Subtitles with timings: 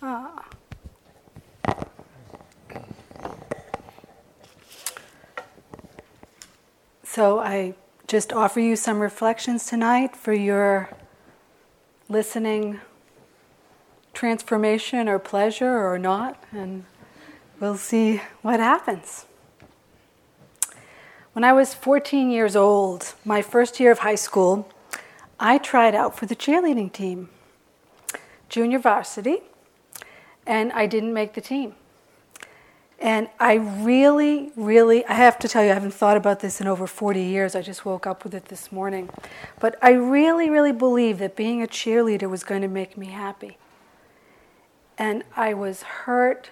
[0.00, 0.48] Ah.
[7.02, 7.74] So I
[8.06, 10.90] just offer you some reflections tonight for your
[12.08, 12.80] listening
[14.12, 16.84] transformation or pleasure or not, and
[17.58, 19.26] we'll see what happens.
[21.32, 24.68] When I was 14 years old, my first year of high school,
[25.40, 27.30] I tried out for the cheerleading team,
[28.48, 29.38] junior varsity,
[30.48, 31.74] and I didn't make the team.
[33.00, 36.66] And I really, really, I have to tell you, I haven't thought about this in
[36.66, 37.54] over 40 years.
[37.54, 39.08] I just woke up with it this morning.
[39.60, 43.56] But I really, really believed that being a cheerleader was going to make me happy.
[44.96, 46.50] And I was hurt.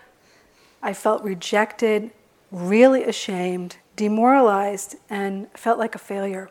[0.81, 2.13] I felt rejected,
[2.53, 6.49] really ashamed, demoralized, and felt like a failure.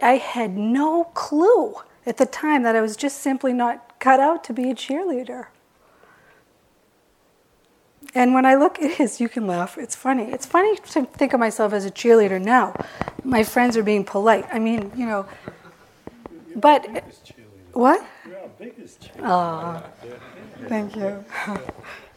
[0.00, 1.74] I had no clue
[2.06, 5.48] at the time that I was just simply not cut out to be a cheerleader.
[8.14, 9.78] And when I look at his, you can laugh.
[9.78, 10.24] It's funny.
[10.24, 12.74] It's funny to think of myself as a cheerleader now.
[13.24, 14.46] My friends are being polite.
[14.52, 15.26] I mean, you know,
[16.54, 17.04] but
[17.72, 18.04] what?
[19.22, 19.82] Oh,
[20.68, 21.24] thank you.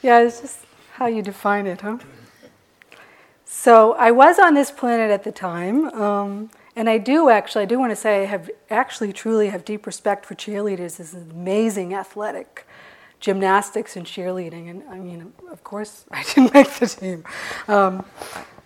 [0.02, 0.60] yeah, it's just
[0.94, 1.98] how you define it, huh?
[3.46, 7.66] So I was on this planet at the time, um, and I do actually, I
[7.66, 10.98] do want to say, I have actually truly have deep respect for cheerleaders.
[10.98, 12.68] This is amazing athletic
[13.20, 14.70] gymnastics and cheerleading.
[14.70, 17.24] And I mean, of course, I didn't make the team.
[17.68, 18.06] Um,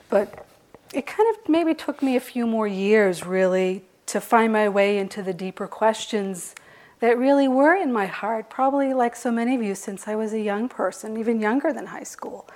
[0.09, 0.45] but
[0.93, 4.97] it kind of maybe took me a few more years, really, to find my way
[4.97, 6.55] into the deeper questions
[6.99, 10.33] that really were in my heart, probably like so many of you since I was
[10.33, 12.47] a young person, even younger than high school,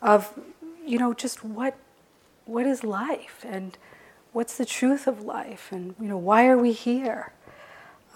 [0.00, 0.32] of,
[0.84, 1.76] you know, just what,
[2.44, 3.76] what is life and
[4.32, 7.32] what's the truth of life and, you know, why are we here?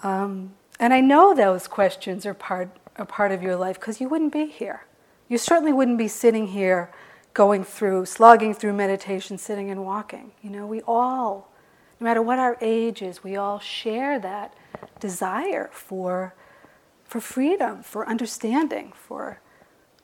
[0.03, 4.09] Um, and I know those questions are part a part of your life because you
[4.09, 4.85] wouldn't be here.
[5.27, 6.91] You certainly wouldn't be sitting here
[7.33, 10.31] going through, slogging through meditation, sitting and walking.
[10.41, 11.51] You know, we all,
[11.99, 14.53] no matter what our age is, we all share that
[14.99, 16.33] desire for,
[17.03, 19.39] for freedom, for understanding, for,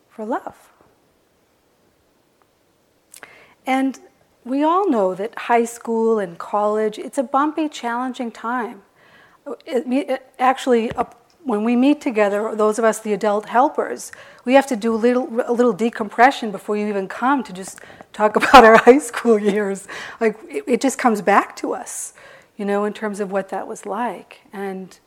[0.10, 0.72] for love.
[3.66, 4.00] And
[4.44, 8.84] we all know that high school and college, it's a bumpy, challenging time.
[9.66, 11.08] It, it, actually, a
[11.46, 14.12] when we meet together, those of us, the adult helpers,
[14.46, 17.80] we have to do a little, a little decompression before you even come to just
[18.14, 19.88] talk about our high school years.
[20.20, 22.14] Like, it, it just comes back to us,
[22.58, 24.42] you know, in terms of what that was like.
[24.54, 24.98] And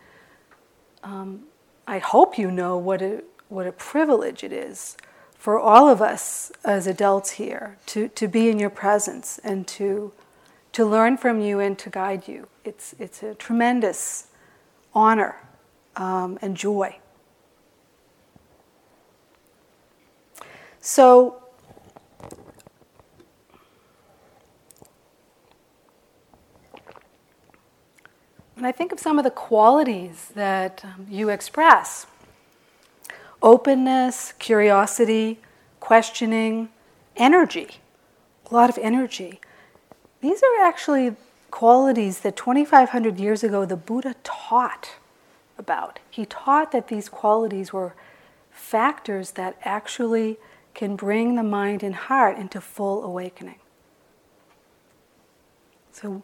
[1.03, 1.45] um,
[1.87, 4.97] I hope you know what a, what a privilege it is
[5.39, 10.13] for all of us as adults here to, to be in your presence and to,
[10.73, 12.49] to learn from you and to guide you.
[12.65, 14.27] It's, it's a tremendous
[14.93, 15.37] honor
[15.97, 16.99] um, and joy.
[20.81, 21.43] So,
[28.55, 32.07] when I think of some of the qualities that um, you express
[33.43, 35.39] openness, curiosity,
[35.81, 36.69] questioning,
[37.17, 37.69] energy,
[38.51, 39.41] a lot of energy.
[40.21, 41.17] These are actually
[41.51, 44.97] qualities that 2,500 years ago the Buddha taught
[45.59, 45.99] about.
[46.11, 47.95] He taught that these qualities were
[48.51, 50.39] factors that actually
[50.75, 53.59] can bring the mind and heart into full awakening.
[55.93, 56.23] So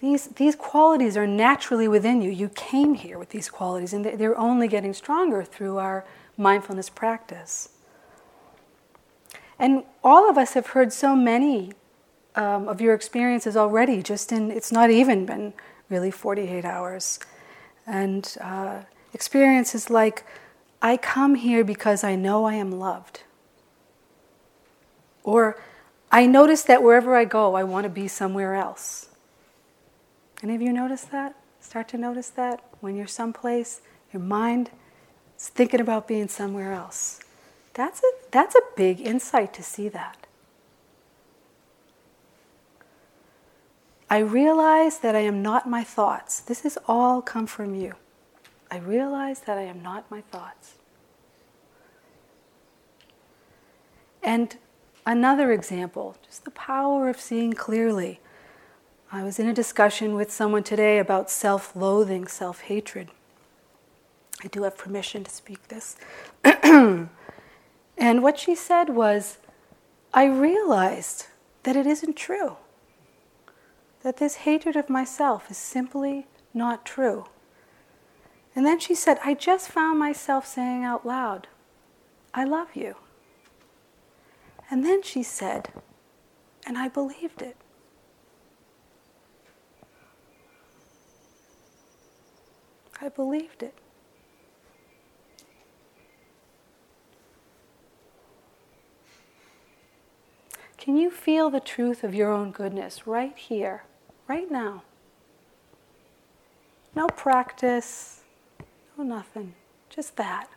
[0.00, 2.30] these, these qualities are naturally within you.
[2.30, 6.04] You came here with these qualities, and they're only getting stronger through our
[6.36, 7.70] mindfulness practice.
[9.58, 11.72] And all of us have heard so many
[12.36, 15.52] um, of your experiences already, just in, it's not even been
[15.90, 17.18] really 48 hours
[17.88, 18.82] and uh,
[19.12, 20.24] experiences like,
[20.80, 23.22] I come here because I know I am loved.
[25.24, 25.60] Or,
[26.10, 29.08] I notice that wherever I go, I want to be somewhere else.
[30.42, 31.34] Any of you notice that?
[31.60, 33.80] Start to notice that when you're someplace,
[34.12, 34.70] your mind
[35.36, 37.20] is thinking about being somewhere else.
[37.74, 40.27] That's a, that's a big insight to see that.
[44.10, 46.40] I realize that I am not my thoughts.
[46.40, 47.94] This has all come from you.
[48.70, 50.74] I realize that I am not my thoughts.
[54.22, 54.56] And
[55.04, 58.20] another example, just the power of seeing clearly.
[59.12, 63.08] I was in a discussion with someone today about self loathing, self hatred.
[64.42, 65.96] I do have permission to speak this.
[66.44, 67.08] and
[67.98, 69.38] what she said was,
[70.14, 71.26] I realized
[71.64, 72.56] that it isn't true
[74.02, 77.26] that this hatred of myself is simply not true.
[78.54, 81.48] And then she said, I just found myself saying out loud,
[82.34, 82.96] I love you.
[84.70, 85.70] And then she said,
[86.66, 87.56] and I believed it.
[93.00, 93.74] I believed it.
[100.88, 103.84] Can you feel the truth of your own goodness right here,
[104.26, 104.84] right now?
[106.96, 108.22] No practice,
[108.96, 109.52] no nothing,
[109.90, 110.48] just that.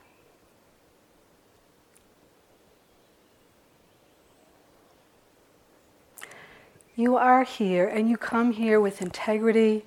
[6.96, 9.84] You are here and you come here with integrity,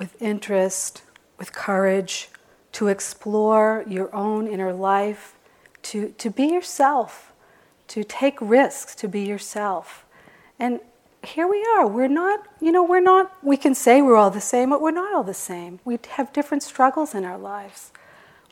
[0.00, 1.04] with interest,
[1.38, 2.28] with courage
[2.72, 5.36] to explore your own inner life,
[5.82, 7.33] to, to be yourself,
[7.88, 10.04] to take risks to be yourself.
[10.58, 10.80] And
[11.22, 11.86] here we are.
[11.86, 14.90] We're not, you know, we're not, we can say we're all the same, but we're
[14.90, 15.80] not all the same.
[15.84, 17.92] We have different struggles in our lives.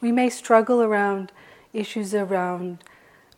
[0.01, 1.33] We may struggle around
[1.73, 2.85] issues around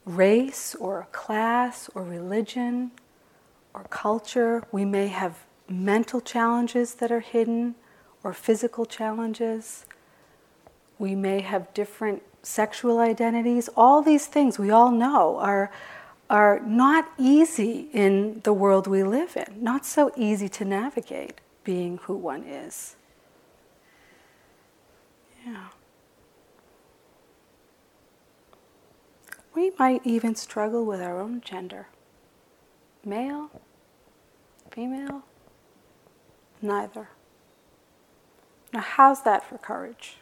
[0.04, 2.92] race or class or religion
[3.72, 4.64] or culture.
[4.72, 7.74] We may have mental challenges that are hidden
[8.22, 9.86] or physical challenges.
[10.98, 13.68] We may have different sexual identities.
[13.76, 15.70] All these things we all know are,
[16.30, 21.98] are not easy in the world we live in, not so easy to navigate being
[22.02, 22.96] who one is.
[25.46, 25.68] Yeah.
[29.54, 31.88] We might even struggle with our own gender
[33.04, 33.50] male,
[34.70, 35.22] female,
[36.62, 37.08] neither.
[38.72, 40.16] Now, how's that for courage?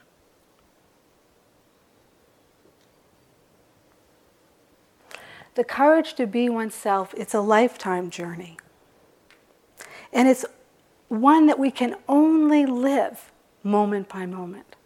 [5.54, 8.56] The courage to be oneself, it's a lifetime journey.
[10.12, 10.44] And it's
[11.08, 13.30] one that we can only live
[13.62, 14.76] moment by moment.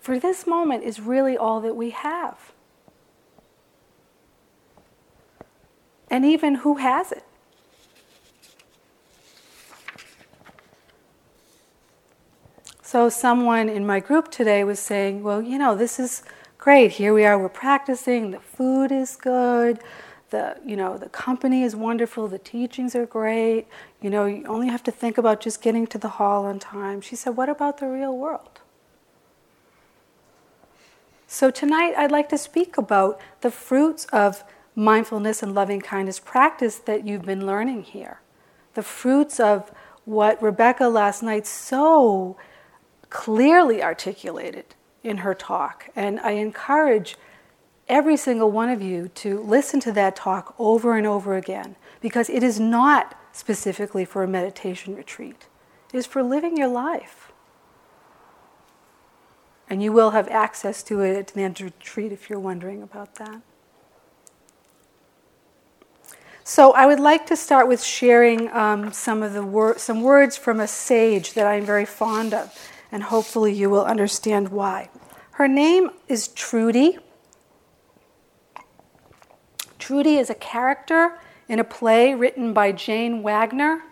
[0.00, 2.52] For this moment is really all that we have.
[6.08, 7.24] And even who has it?
[12.82, 16.24] So, someone in my group today was saying, Well, you know, this is
[16.60, 16.92] great.
[16.92, 19.80] Here we are, we're practicing, the food is good,
[20.28, 23.66] the, you know, the company is wonderful, the teachings are great.
[24.02, 27.00] You know, you only have to think about just getting to the hall on time.
[27.00, 28.60] She said, What about the real world?
[31.26, 34.44] So, tonight I'd like to speak about the fruits of
[34.76, 38.20] mindfulness and loving kindness practice that you've been learning here.
[38.74, 39.72] The fruits of
[40.04, 42.36] what Rebecca last night so
[43.08, 45.88] clearly articulated in her talk.
[45.96, 47.16] And I encourage
[47.88, 52.30] every single one of you to listen to that talk over and over again because
[52.30, 55.46] it is not specifically for a meditation retreat,
[55.92, 57.32] it is for living your life.
[59.68, 62.82] And you will have access to it at the end of retreat if you're wondering
[62.82, 63.40] about that.
[66.42, 70.36] So I would like to start with sharing um, some of the wor- some words
[70.36, 74.90] from a sage that I'm very fond of and hopefully you will understand why.
[75.32, 76.98] Her name is Trudy.
[79.78, 83.82] Trudy is a character in a play written by Jane Wagner.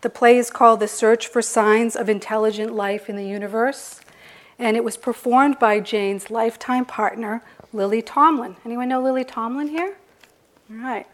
[0.00, 4.00] The play is called The Search for Signs of Intelligent Life in the Universe,
[4.58, 7.42] and it was performed by Jane's lifetime partner,
[7.72, 8.56] Lily Tomlin.
[8.64, 9.96] Anyone know Lily Tomlin here?
[10.70, 11.06] All right.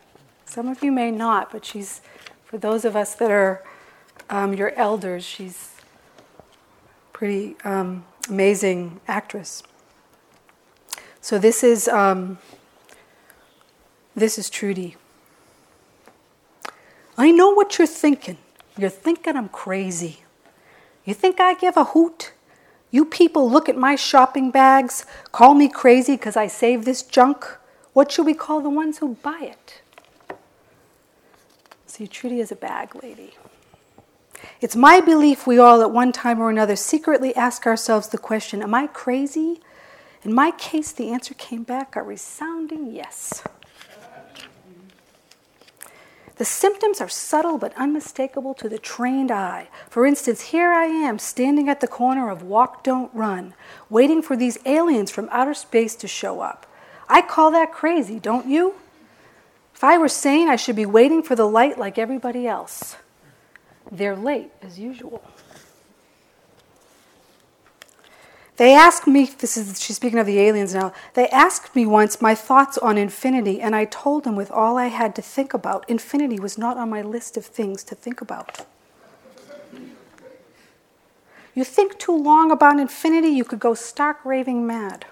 [0.45, 2.01] Some of you may not, but she's,
[2.45, 3.63] for those of us that are
[4.29, 5.72] um, your elders, she's
[7.23, 9.63] pretty um, amazing actress.
[11.21, 12.39] So this is um,
[14.17, 14.97] this is Trudy.
[17.17, 18.39] I know what you're thinking.
[18.77, 20.25] You're thinking I'm crazy.
[21.05, 22.33] You think I give a hoot?
[22.91, 27.47] You people look at my shopping bags, call me crazy because I save this junk.
[27.93, 29.81] What should we call the ones who buy it?
[31.87, 33.35] See, Trudy is a bag lady.
[34.61, 38.63] It's my belief we all, at one time or another, secretly ask ourselves the question
[38.63, 39.61] Am I crazy?
[40.25, 43.43] In my case, the answer came back a resounding yes.
[46.37, 49.69] The symptoms are subtle but unmistakable to the trained eye.
[49.89, 53.55] For instance, here I am standing at the corner of Walk Don't Run,
[53.91, 56.67] waiting for these aliens from outer space to show up.
[57.09, 58.75] I call that crazy, don't you?
[59.75, 62.97] If I were sane, I should be waiting for the light like everybody else.
[63.93, 65.23] They're late, as usual.
[68.57, 72.23] They asked me, this is, she's speaking of the aliens now, they asked me once
[72.23, 75.89] my thoughts on infinity, and I told them with all I had to think about,
[75.91, 78.65] infinity was not on my list of things to think about.
[81.55, 85.05] You think too long about infinity, you could go stark raving mad.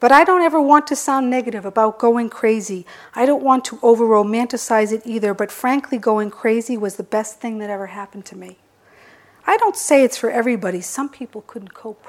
[0.00, 2.86] But I don't ever want to sound negative about going crazy.
[3.14, 7.38] I don't want to over romanticize it either, but frankly, going crazy was the best
[7.38, 8.56] thing that ever happened to me.
[9.46, 12.06] I don't say it's for everybody, some people couldn't cope.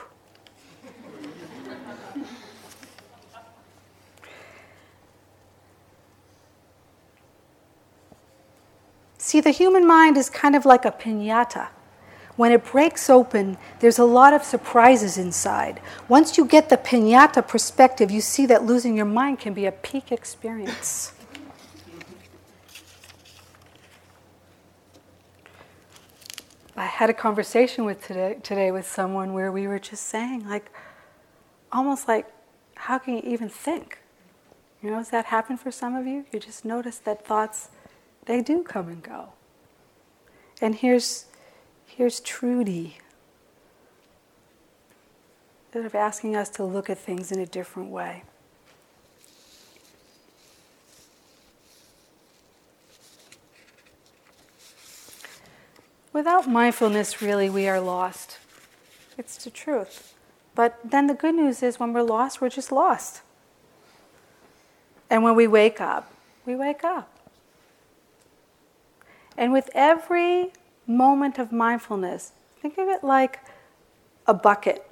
[9.17, 11.67] See, the human mind is kind of like a pinata.
[12.37, 15.81] When it breaks open, there's a lot of surprises inside.
[16.07, 19.71] Once you get the pinata perspective, you see that losing your mind can be a
[19.71, 21.13] peak experience.
[26.75, 30.71] I had a conversation with today, today with someone where we were just saying, like,
[31.71, 32.25] almost like,
[32.75, 33.99] how can you even think?
[34.81, 36.25] You know, does that happen for some of you?
[36.31, 37.69] You just notice that thoughts
[38.25, 39.33] they do come and go.
[40.59, 41.25] And here's,
[41.95, 42.97] here's Trudy,
[45.73, 48.23] sort of asking us to look at things in a different way.
[56.13, 58.37] Without mindfulness, really, we are lost.
[59.17, 60.13] It's the truth.
[60.55, 63.21] But then the good news is when we're lost, we're just lost.
[65.09, 66.11] And when we wake up,
[66.45, 67.09] we wake up.
[69.37, 70.51] And with every
[70.95, 73.39] moment of mindfulness, think of it like
[74.27, 74.89] a bucket,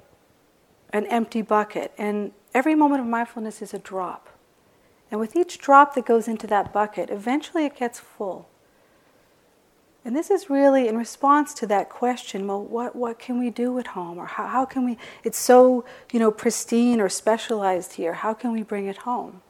[0.92, 1.92] an empty bucket.
[1.96, 4.28] And every moment of mindfulness is a drop.
[5.10, 8.48] And with each drop that goes into that bucket, eventually it gets full.
[10.04, 13.78] And this is really in response to that question well, what, what can we do
[13.78, 14.18] at home?
[14.18, 18.52] Or how, how can we, it's so, you know, pristine or specialized here, how can
[18.52, 19.42] we bring it home?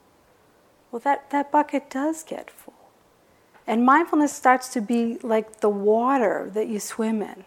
[0.91, 2.73] Well, that, that bucket does get full.
[3.67, 7.45] And mindfulness starts to be like the water that you swim in,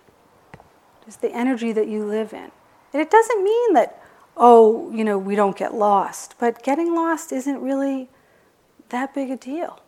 [1.05, 2.51] just the energy that you live in.
[2.93, 4.03] And it doesn't mean that,
[4.37, 8.09] oh, you know, we don't get lost, but getting lost isn't really
[8.91, 9.81] that big a deal,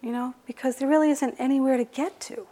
[0.00, 2.46] you know, because there really isn't anywhere to get to.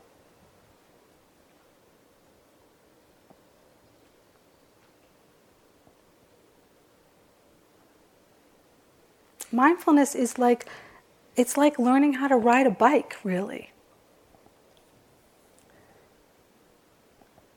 [9.52, 10.66] Mindfulness is like
[11.40, 13.73] it's like learning how to ride a bike, really.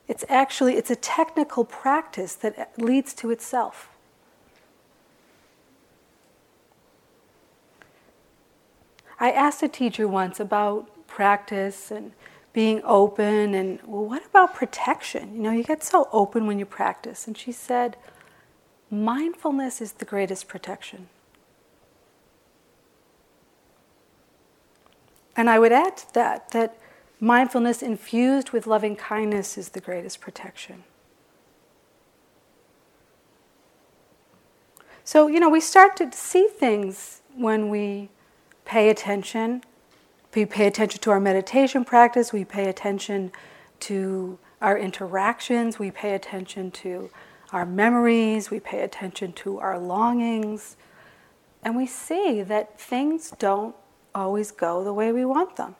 [0.07, 3.89] It's actually it's a technical practice that leads to itself.
[9.19, 12.13] I asked a teacher once about practice and
[12.53, 15.35] being open and well what about protection?
[15.35, 17.97] You know, you get so open when you practice and she said
[18.89, 21.09] mindfulness is the greatest protection.
[25.35, 26.77] And I would add to that that
[27.19, 30.83] mindfulness infused with loving kindness is the greatest protection.
[35.05, 38.09] So, you know, we start to see things when we
[38.65, 39.63] pay attention.
[40.33, 43.31] We pay attention to our meditation practice, we pay attention
[43.81, 47.11] to our interactions, we pay attention to
[47.51, 50.75] our memories, we pay attention to our longings,
[51.61, 53.75] and we see that things don't
[54.15, 55.75] always go the way we want them.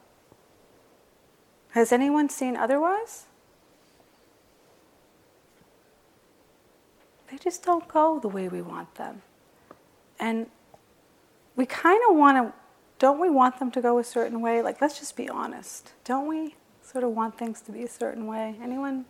[1.72, 3.26] Has anyone seen otherwise?
[7.32, 9.24] They just don't go the way we want them.
[10.20, 10.48] And
[11.56, 12.54] we kind of want to,
[13.00, 14.62] don't we want them to go a certain way?
[14.62, 15.94] Like, let's just be honest.
[16.04, 18.56] Don't we sort of want things to be a certain way?
[18.62, 19.06] Anyone?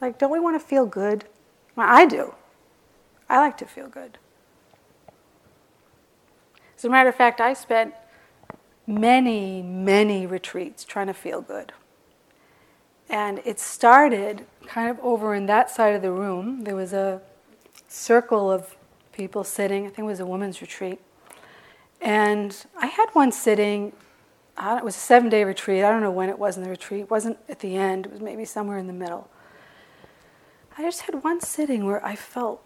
[0.00, 1.26] Like, don't we want to feel good?
[1.76, 2.34] Well, I do.
[3.28, 4.18] I like to feel good.
[6.76, 7.94] As a matter of fact, I spent
[8.86, 11.72] many, many retreats trying to feel good.
[13.08, 16.64] And it started kind of over in that side of the room.
[16.64, 17.20] There was a
[17.88, 18.76] circle of
[19.12, 21.00] people sitting, I think it was a women's retreat.
[22.00, 23.92] And I had one sitting,
[24.58, 25.84] it was a seven day retreat.
[25.84, 27.02] I don't know when it was in the retreat.
[27.02, 29.28] It wasn't at the end, it was maybe somewhere in the middle.
[30.76, 32.62] I just had one sitting where I felt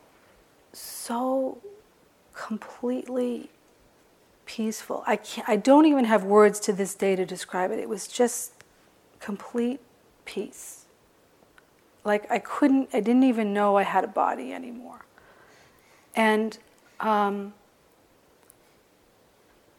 [0.72, 1.58] so
[2.32, 3.50] completely
[4.48, 5.04] peaceful.
[5.06, 7.78] I, I don't even have words to this day to describe it.
[7.78, 8.52] It was just
[9.20, 9.78] complete
[10.24, 10.86] peace.
[12.02, 15.04] Like I couldn't, I didn't even know I had a body anymore.
[16.16, 16.58] And,
[16.98, 17.52] um,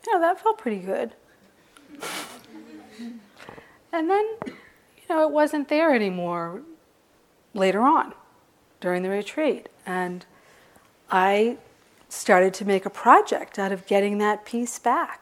[0.05, 1.15] you know, that felt pretty good.
[3.91, 6.61] and then, you know, it wasn't there anymore
[7.55, 8.13] later on
[8.79, 9.67] during the retreat.
[9.85, 10.27] And
[11.09, 11.57] I
[12.09, 15.21] started to make a project out of getting that peace back.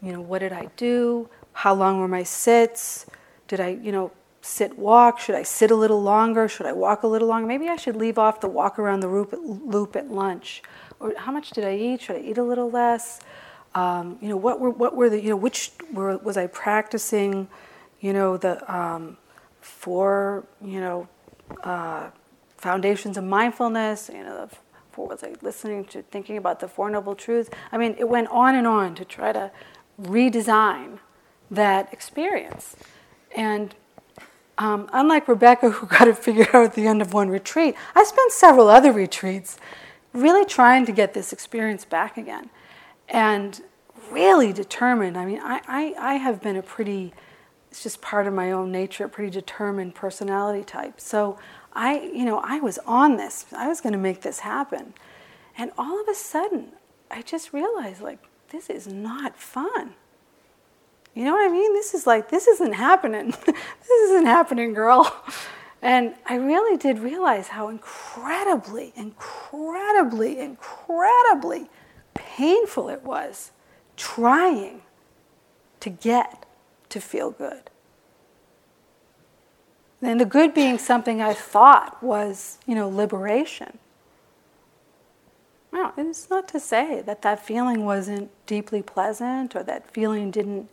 [0.00, 1.28] You know, what did I do?
[1.52, 3.04] How long were my sits?
[3.48, 5.18] Did I, you know, sit walk?
[5.18, 6.48] Should I sit a little longer?
[6.48, 7.48] Should I walk a little longer?
[7.48, 10.62] Maybe I should leave off the walk around the loop at, lunch.
[11.00, 12.02] Or how much did I eat?
[12.02, 13.20] Should I eat a little less?
[13.74, 17.48] Um, you know, what were what were the you know which were was I practicing?
[18.00, 19.18] You know the um,
[19.60, 21.08] four you know
[21.62, 22.10] uh,
[22.56, 24.10] foundations of mindfulness.
[24.12, 24.56] You know, the
[24.98, 27.48] four was I listening to thinking about the four noble truths?
[27.72, 29.50] I mean, it went on and on to try to
[30.02, 30.98] redesign
[31.50, 32.76] that experience.
[33.34, 33.74] And
[34.58, 38.04] um, unlike Rebecca, who got it figured out at the end of one retreat, I
[38.04, 39.56] spent several other retreats
[40.12, 42.50] really trying to get this experience back again.
[43.08, 43.62] And
[44.10, 45.16] really determined.
[45.16, 47.12] I mean, I, I, I have been a pretty,
[47.70, 51.00] it's just part of my own nature, a pretty determined personality type.
[51.00, 51.38] So
[51.72, 53.46] I, you know, I was on this.
[53.56, 54.94] I was going to make this happen.
[55.56, 56.72] And all of a sudden,
[57.10, 58.18] I just realized, like,
[58.50, 59.94] this is not fun.
[61.14, 61.72] You know what I mean?
[61.74, 63.30] This is like, this isn't happening.
[63.46, 65.12] this isn't happening, girl.
[65.80, 71.68] And I really did realize how incredibly, incredibly, incredibly
[72.14, 73.52] painful it was
[73.96, 74.82] trying
[75.80, 76.46] to get
[76.88, 77.70] to feel good.
[80.00, 83.78] And the good being something I thought was, you know, liberation.
[85.72, 90.68] Well, it's not to say that that feeling wasn't deeply pleasant or that feeling didn't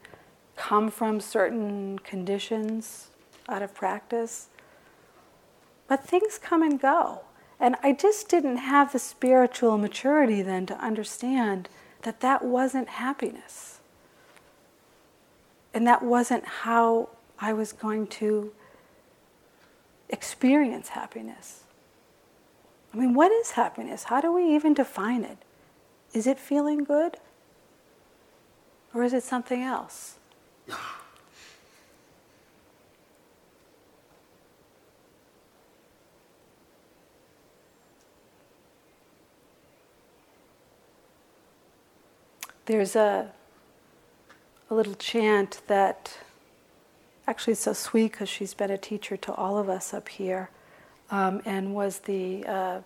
[0.56, 3.08] come from certain conditions
[3.50, 4.48] out of practice.
[5.88, 7.22] But things come and go.
[7.60, 11.70] And I just didn't have the spiritual maturity then to understand
[12.04, 13.80] that that wasn't happiness.
[15.74, 18.52] And that wasn't how I was going to
[20.16, 21.64] experience happiness.
[22.94, 24.06] I mean, what is happiness?
[24.06, 25.38] How do we even define it?
[26.14, 27.18] Is it feeling good?
[28.94, 30.16] Or is it something else?
[42.66, 43.32] There's a,
[44.70, 46.18] a little chant that
[47.28, 50.50] actually so sweet because she's been a teacher to all of us up here
[51.10, 52.82] um, and was the, uh,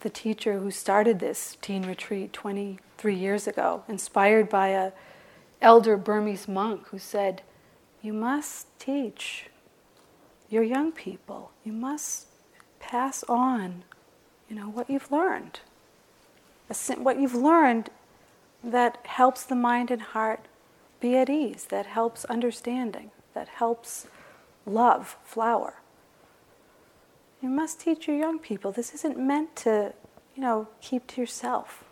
[0.00, 4.92] the teacher who started this teen retreat 23 years ago, inspired by a
[5.60, 7.42] elder Burmese monk who said,
[8.02, 9.46] You must teach
[10.48, 12.26] your young people, you must
[12.80, 13.84] pass on
[14.48, 15.60] you know, what you've learned.
[16.96, 17.90] What you've learned
[18.64, 20.46] that helps the mind and heart
[21.00, 24.06] be at ease, that helps understanding, that helps
[24.66, 25.74] love flower.
[27.40, 28.72] You must teach your young people.
[28.72, 29.94] This isn't meant to,
[30.34, 31.84] you know, keep to yourself.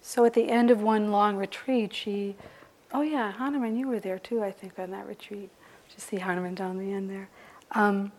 [0.00, 2.36] So at the end of one long retreat, she,
[2.92, 5.50] oh yeah, Hanuman, you were there too, I think, on that retreat.
[5.92, 7.28] Just see Hanuman down the end there.
[7.72, 8.12] Um,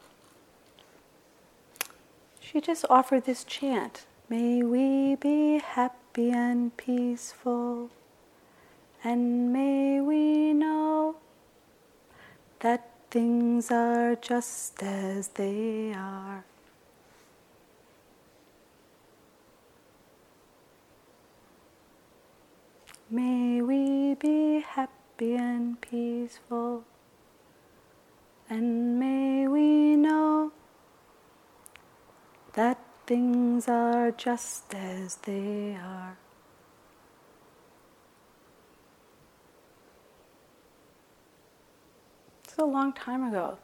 [2.40, 7.92] she just offered this chant May we be happy and peaceful,
[9.04, 11.16] and may we know
[12.60, 16.44] that things are just as they are.
[23.12, 26.84] May we be happy and peaceful,
[28.50, 30.52] and may we know
[32.54, 36.18] that things are just as they are.
[42.44, 43.58] It's a long time ago,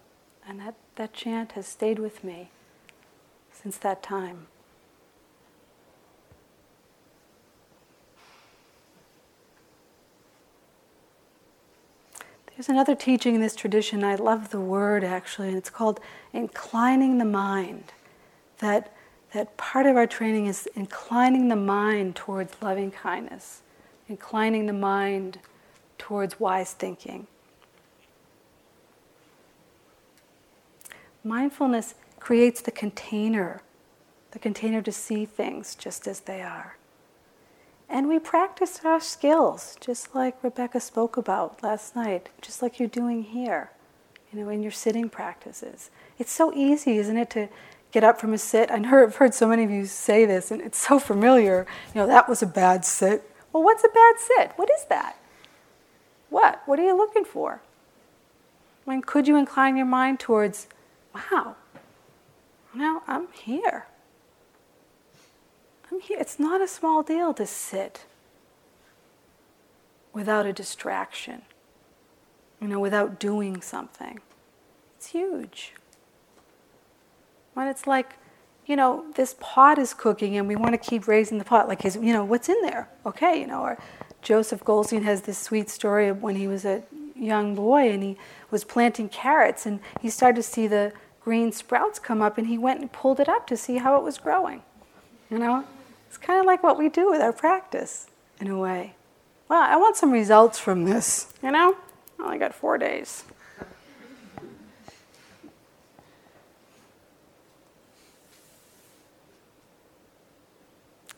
[0.48, 2.52] and that, that chant has stayed with me
[3.52, 4.48] since that time.
[12.56, 16.00] There's another teaching in this tradition, I love the word actually, and it's called
[16.32, 17.92] inclining the mind.
[18.60, 18.93] That
[19.34, 23.62] that part of our training is inclining the mind towards loving kindness,
[24.08, 25.40] inclining the mind
[25.98, 27.28] towards wise thinking.
[31.24, 33.62] Mindfulness creates the container,
[34.32, 36.78] the container to see things just as they are.
[37.90, 42.88] And we practice our skills, just like Rebecca spoke about last night, just like you're
[42.88, 43.72] doing here,
[44.32, 45.90] you know, in your sitting practices.
[46.20, 47.50] It's so easy, isn't it, to
[47.94, 48.70] get up from a sit.
[48.72, 51.66] I've heard so many of you say this, and it's so familiar.
[51.94, 53.32] You know, that was a bad sit.
[53.54, 54.52] Well, what's a bad sit?
[54.58, 55.16] What is that?
[56.30, 56.62] What?
[56.66, 57.62] What are you looking for?
[58.86, 60.68] I mean, could you incline your mind towards,
[61.14, 61.56] wow,
[62.74, 63.86] now I'm here.
[65.92, 66.18] I'm here.
[66.20, 68.06] It's not a small deal to sit
[70.12, 71.44] without a distraction.
[72.64, 74.22] you know, without doing something.
[74.98, 75.74] It's huge.
[77.54, 78.14] When it's like,
[78.66, 81.84] you know, this pot is cooking and we want to keep raising the pot, like
[81.84, 82.90] you know, what's in there?
[83.06, 83.78] Okay, you know, or
[84.22, 86.84] Joseph Goldstein has this sweet story of when he was a
[87.16, 88.18] young boy and he
[88.50, 92.58] was planting carrots and he started to see the green sprouts come up and he
[92.58, 94.62] went and pulled it up to see how it was growing.
[95.30, 95.66] You know?
[96.08, 98.08] It's kind of like what we do with our practice,
[98.40, 98.96] in a way.
[99.50, 101.76] Well, I want some results from this, you know?
[102.20, 103.24] I only got four days.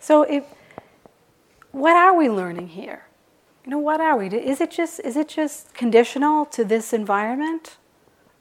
[0.06, 0.44] So if
[1.72, 3.06] what are we learning here?
[3.64, 4.28] You know, what are we?
[4.28, 7.78] Is it just is it just conditional to this environment?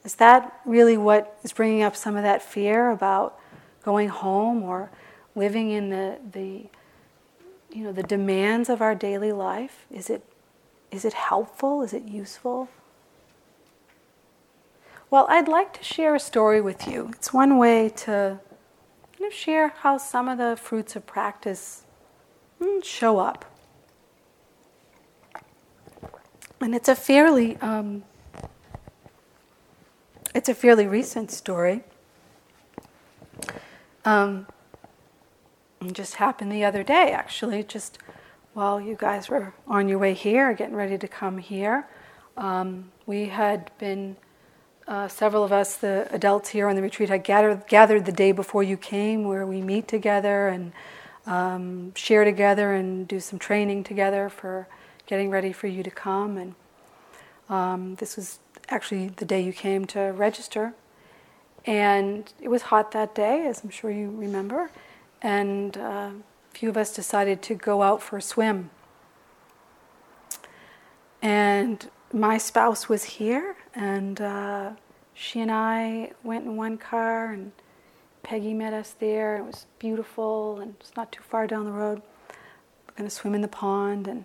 [0.03, 3.39] Is that really what is bringing up some of that fear about
[3.81, 4.91] going home or
[5.33, 6.67] living in the, the
[7.75, 9.87] you know the demands of our daily life?
[9.89, 10.21] Is it
[10.91, 11.81] is it helpful?
[11.81, 12.69] Is it useful?
[15.09, 17.09] Well, I'd like to share a story with you.
[17.13, 18.39] It's one way to
[19.25, 21.83] you know, share how some of the fruits of practice
[22.61, 23.45] mm, show up.
[26.61, 28.03] And it's a fairly um,
[30.33, 31.83] it's a fairly recent story.
[34.03, 34.45] Um,
[35.91, 37.97] just happened the other day, actually, just
[38.53, 41.87] while you guys were on your way here, getting ready to come here.
[42.37, 44.17] Um, we had been,
[44.87, 48.31] uh, several of us, the adults here on the retreat, had gathered, gathered the day
[48.31, 50.73] before you came, where we meet together and
[51.25, 54.67] um, share together and do some training together for
[55.07, 56.37] getting ready for you to come.
[56.37, 56.55] And
[57.49, 60.73] um, this was actually the day you came to register.
[61.65, 64.69] And it was hot that day, as I'm sure you remember.
[65.21, 66.13] And uh, a
[66.51, 68.69] few of us decided to go out for a swim.
[71.23, 74.71] And my spouse was here, and uh,
[75.13, 77.51] she and I went in one car, and
[78.23, 79.35] Peggy met us there.
[79.35, 82.01] It was beautiful, and it's not too far down the road.
[82.87, 84.23] We're going to swim in the pond, and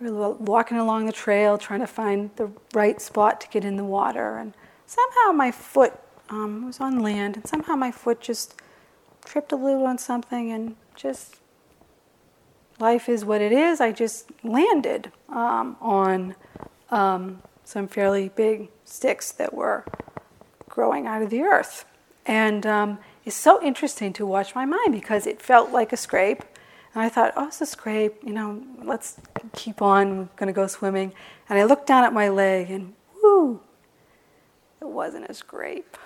[0.00, 3.76] we were walking along the trail trying to find the right spot to get in
[3.76, 4.36] the water.
[4.36, 5.94] And somehow my foot
[6.28, 8.60] um, was on land, and somehow my foot just
[9.24, 11.36] tripped a little on something, and just
[12.80, 13.80] life is what it is.
[13.80, 16.34] I just landed um, on
[16.90, 19.84] um, some fairly big sticks that were
[20.68, 21.84] growing out of the earth.
[22.26, 26.42] And um, it's so interesting to watch my mind because it felt like a scrape
[26.94, 29.20] and I thought, oh, it's a scrape, you know, let's
[29.54, 31.12] keep on, to go swimming.
[31.48, 33.60] And I looked down at my leg and whoo,
[34.80, 35.96] it wasn't a scrape.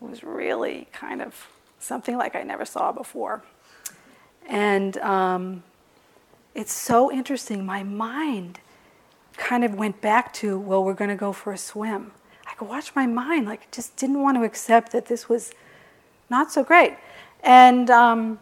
[0.00, 3.42] It was really kind of something like I never saw before.
[4.48, 5.62] And um,
[6.54, 7.66] it's so interesting.
[7.66, 8.60] My mind
[9.36, 12.12] kind of went back to, well, we're going to go for a swim.
[12.46, 15.52] I could watch my mind, like, just didn't want to accept that this was
[16.28, 16.96] not so great.
[17.42, 18.38] And um,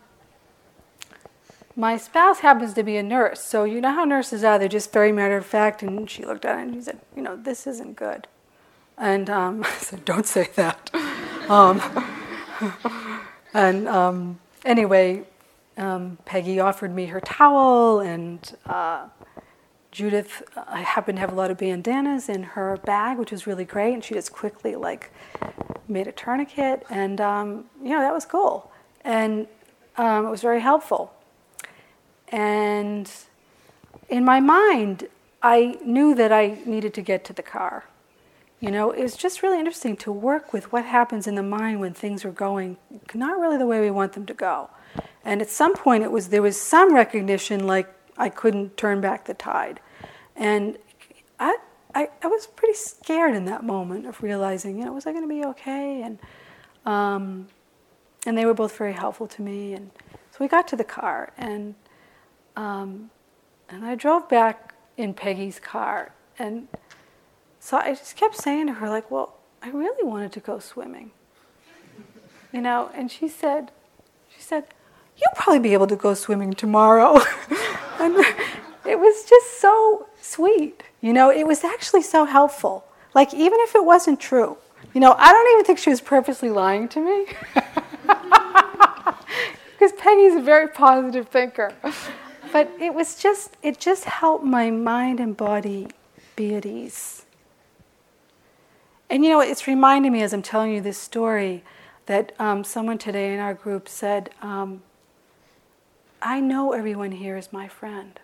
[1.76, 4.92] my spouse happens to be a nurse, so you know how nurses are, they're just
[4.92, 5.82] very matter of fact.
[5.82, 8.26] And she looked at it and she said, You know, this isn't good.
[8.98, 10.90] And um, I said, Don't say that.
[11.48, 11.80] um,
[13.54, 15.24] and um, anyway,
[15.76, 19.06] um, Peggy offered me her towel, and uh,
[19.90, 23.64] Judith, I happened to have a lot of bandanas in her bag, which was really
[23.64, 23.92] great.
[23.92, 25.10] And she just quickly, like,
[25.88, 28.70] made a tourniquet, and, um, you know, that was cool.
[29.04, 29.48] And
[29.96, 31.12] um, it was very helpful.
[32.28, 33.10] And
[34.08, 35.08] in my mind,
[35.42, 37.84] I knew that I needed to get to the car.
[38.60, 41.94] You know, it's just really interesting to work with what happens in the mind when
[41.94, 42.76] things are going
[43.14, 44.70] not really the way we want them to go.
[45.24, 47.88] And at some point, it was there was some recognition, like
[48.20, 49.80] I couldn't turn back the tide,
[50.36, 50.78] and
[51.38, 51.56] I
[51.94, 55.28] I, I was pretty scared in that moment of realizing, you know, was I going
[55.28, 56.02] to be okay?
[56.02, 56.18] And
[56.86, 57.48] um,
[58.26, 59.90] and they were both very helpful to me, and
[60.30, 61.74] so we got to the car, and
[62.56, 63.10] um,
[63.68, 66.12] and I drove back in Peggy's car.
[66.38, 66.68] And
[67.58, 71.12] so I just kept saying to her, like, well, I really wanted to go swimming.
[72.52, 73.70] You know, and she said,
[74.28, 74.64] she said,
[75.16, 77.20] you'll probably be able to go swimming tomorrow.
[78.00, 80.82] it was just so sweet.
[81.00, 82.84] You know, it was actually so helpful.
[83.14, 84.56] Like, even if it wasn't true,
[84.94, 87.26] you know, I don't even think she was purposely lying to me.
[89.78, 91.72] Because Peggy's a very positive thinker
[92.52, 95.88] but it was just it just helped my mind and body
[96.36, 97.24] be at ease
[99.08, 101.62] and you know it's reminding me as i'm telling you this story
[102.06, 104.82] that um, someone today in our group said um,
[106.22, 108.20] i know everyone here is my friend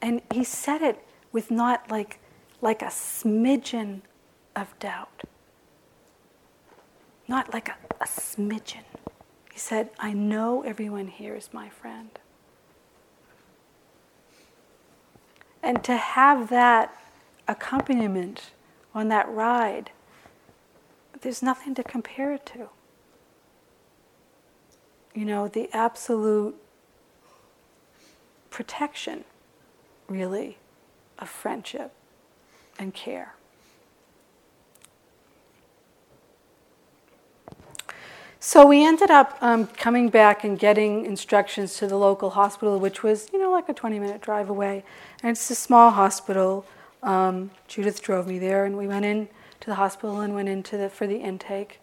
[0.00, 2.18] and he said it with not like
[2.62, 4.00] like a smidgen
[4.56, 5.22] of doubt.
[7.28, 8.84] Not like a, a smidgen.
[9.52, 12.10] He said, I know everyone here is my friend.
[15.62, 16.96] And to have that
[17.46, 18.52] accompaniment
[18.94, 19.90] on that ride,
[21.20, 22.68] there's nothing to compare it to.
[25.14, 26.56] You know, the absolute
[28.52, 29.24] protection,
[30.08, 30.58] really,
[31.18, 31.92] of friendship
[32.78, 33.34] and care.
[38.38, 43.02] So we ended up um, coming back and getting instructions to the local hospital, which
[43.02, 44.84] was, you know, like a 20 minute drive away.
[45.22, 46.66] And it's a small hospital.
[47.04, 49.28] Um, Judith drove me there, and we went in
[49.60, 51.80] to the hospital and went into the for the intake.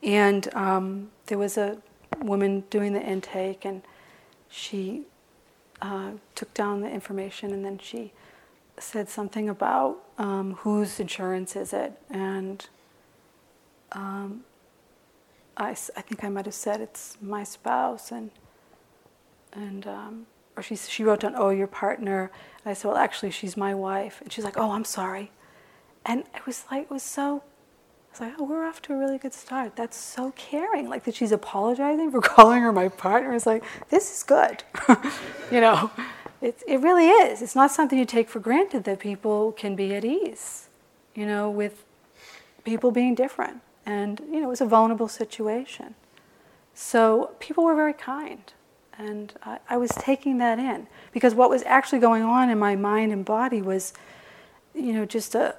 [0.00, 1.78] And um, there was a
[2.20, 3.82] woman doing the intake, and
[4.48, 5.06] she
[5.82, 8.12] uh, took down the information, and then she
[8.78, 12.68] said something about um, whose insurance is it, and
[13.92, 14.44] um,
[15.56, 18.30] I, I think I might have said it's my spouse, and
[19.52, 22.30] and um, or she she wrote down, oh, your partner.
[22.64, 25.30] And I said, well, actually, she's my wife, and she's like, oh, I'm sorry,
[26.04, 27.42] and it was like it was so.
[28.18, 29.76] I was like, oh, we're off to a really good start.
[29.76, 30.88] That's so caring.
[30.88, 33.34] Like that she's apologizing for calling her my partner.
[33.34, 34.62] It's like this is good,
[35.50, 35.90] you know.
[36.40, 37.42] It, it really is.
[37.42, 40.68] It's not something you take for granted that people can be at ease,
[41.14, 41.84] you know, with
[42.64, 43.62] people being different.
[43.86, 45.94] And, you know, it was a vulnerable situation.
[46.74, 48.52] So people were very kind.
[48.98, 52.76] And I, I was taking that in because what was actually going on in my
[52.76, 53.94] mind and body was,
[54.74, 55.56] you know, just a,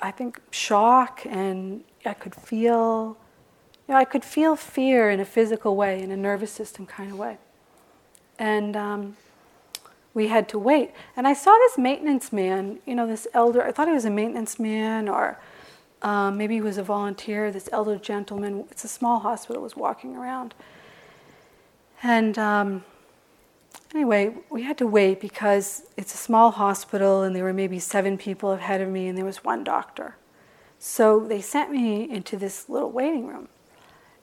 [0.00, 3.16] I think, shock, and I could feel,
[3.88, 7.12] you know, I could feel fear in a physical way, in a nervous system kind
[7.12, 7.38] of way.
[8.38, 9.16] And um,
[10.14, 10.90] we had to wait.
[11.16, 14.10] And I saw this maintenance man, you know, this elder, I thought he was a
[14.10, 15.38] maintenance man or
[16.02, 17.50] um, maybe he was a volunteer.
[17.50, 20.54] This elder gentleman, it's a small hospital, was walking around.
[22.02, 22.84] And um,
[23.94, 28.18] anyway, we had to wait because it's a small hospital and there were maybe seven
[28.18, 30.16] people ahead of me and there was one doctor.
[30.84, 33.46] So they sent me into this little waiting room.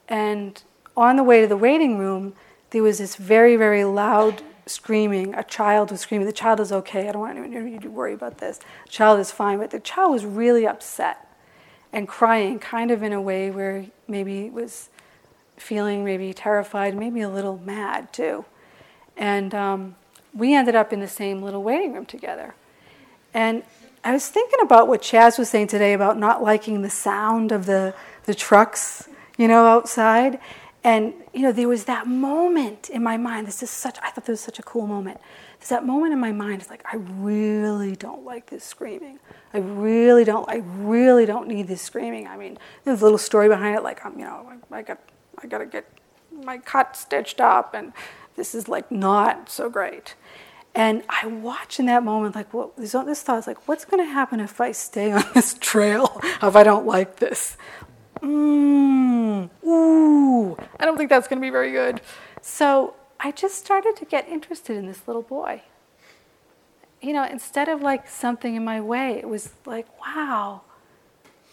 [0.09, 0.61] And
[0.97, 2.33] on the way to the waiting room,
[2.71, 5.33] there was this very, very loud screaming.
[5.35, 6.27] A child was screaming.
[6.27, 7.07] The child is okay.
[7.07, 8.59] I don't want anyone to worry about this.
[8.83, 9.59] The child is fine.
[9.59, 11.33] But the child was really upset
[11.93, 14.89] and crying, kind of in a way where maybe was
[15.55, 18.43] feeling maybe terrified, maybe a little mad too.
[19.15, 19.95] And um,
[20.33, 22.53] we ended up in the same little waiting room together.
[23.33, 23.63] And
[24.03, 27.65] I was thinking about what Chaz was saying today about not liking the sound of
[27.65, 27.93] the,
[28.25, 30.39] the trucks, you know, outside.
[30.83, 33.47] And, you know, there was that moment in my mind.
[33.47, 35.19] This is such, I thought this was such a cool moment.
[35.59, 39.19] There's that moment in my mind, it's like, I really don't like this screaming.
[39.53, 42.27] I really don't, I really don't need this screaming.
[42.27, 44.99] I mean, there's a little story behind it, like, I'm, you know, I got,
[45.37, 45.85] I got to get
[46.31, 47.91] my cut stitched up, and
[48.37, 50.15] this is like not so great.
[50.75, 54.39] And I watch in that moment, like, well, this thought like, what's going to happen
[54.39, 57.57] if I stay on this trail if I don't like this?
[58.21, 62.01] Mmm, ooh, I don't think that's going to be very good.
[62.41, 65.63] So I just started to get interested in this little boy.
[67.01, 70.61] You know, instead of like something in my way, it was like, wow,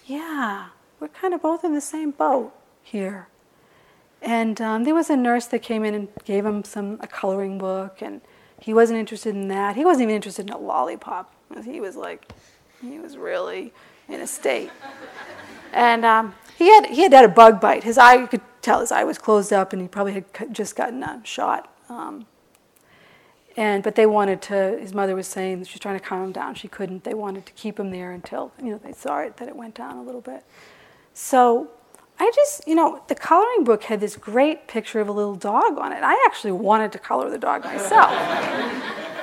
[0.07, 0.68] yeah,
[1.00, 2.52] we're kind of both in the same boat
[2.83, 3.29] here.
[4.22, 7.59] And um, there was a nurse that came in and gave him some a coloring
[7.59, 8.20] book, and
[8.61, 9.77] he wasn't interested in that.
[9.77, 11.33] He wasn't even interested in a lollipop.
[11.64, 12.33] He was like,
[12.81, 13.73] he was really
[14.09, 14.71] in a state.
[15.73, 17.85] And um, he had he had had a bug bite.
[17.85, 20.75] His eye, you could tell his eye was closed up, and he probably had just
[20.75, 21.73] gotten a shot.
[21.88, 22.27] Um,
[23.57, 24.79] and but they wanted to.
[24.79, 26.55] His mother was saying she was trying to calm him down.
[26.55, 27.05] She couldn't.
[27.05, 29.75] They wanted to keep him there until you know they saw it that it went
[29.75, 30.45] down a little bit.
[31.12, 31.71] So
[32.18, 35.79] I just, you know, the coloring book had this great picture of a little dog
[35.79, 36.02] on it.
[36.02, 38.11] I actually wanted to color the dog myself.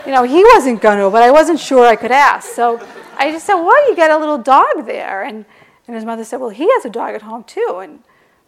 [0.05, 2.49] you know, he wasn't going to, but I wasn't sure I could ask.
[2.49, 2.79] So
[3.17, 5.23] I just said, well, you got a little dog there.
[5.23, 5.45] And
[5.87, 7.79] and his mother said, Well, he has a dog at home too.
[7.81, 7.99] And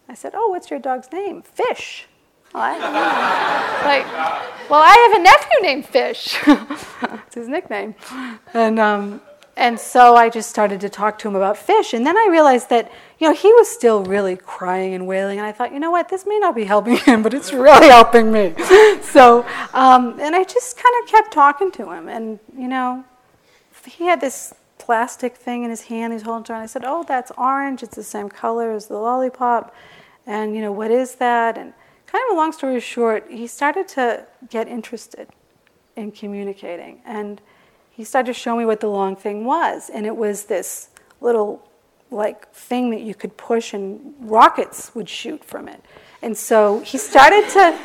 [0.07, 1.41] I said, Oh, what's your dog's name?
[1.41, 2.07] Fish.
[2.51, 2.79] What?
[2.79, 4.05] like,
[4.69, 6.37] well, I have a nephew named Fish.
[7.27, 7.95] it's his nickname.
[8.53, 9.21] And, um,
[9.57, 11.93] and so I just started to talk to him about fish.
[11.93, 15.37] And then I realized that, you know, he was still really crying and wailing.
[15.37, 17.87] And I thought, you know what, this may not be helping him, but it's really
[17.87, 18.53] helping me.
[19.01, 22.09] so, um, and I just kind of kept talking to him.
[22.09, 23.05] And, you know,
[23.85, 26.61] he had this plastic thing in his hand he's holding on.
[26.61, 27.83] I said, "Oh, that's orange.
[27.83, 29.73] It's the same color as the lollipop."
[30.25, 31.57] And you know, what is that?
[31.57, 31.73] And
[32.07, 35.29] kind of a long story short, he started to get interested
[35.95, 37.41] in communicating, and
[37.95, 39.89] he started to show me what the long thing was.
[39.89, 40.89] And it was this
[41.21, 41.67] little
[42.11, 45.81] like thing that you could push and rockets would shoot from it.
[46.21, 47.79] And so he started to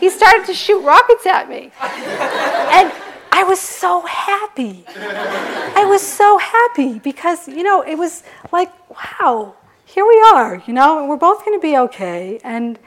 [0.00, 1.70] he started to shoot rockets at me.
[1.80, 2.92] And
[3.30, 4.84] I was so happy.
[4.96, 10.72] I was so happy because, you know, it was like, wow, here we are, you
[10.72, 12.40] know, and we're both going to be okay.
[12.42, 12.78] And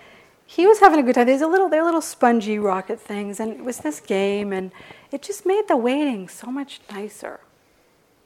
[0.46, 1.26] he was having a good time.
[1.26, 4.72] There's a little, they're little spongy rocket things, and it was this game, and
[5.12, 7.40] it just made the waiting so much nicer.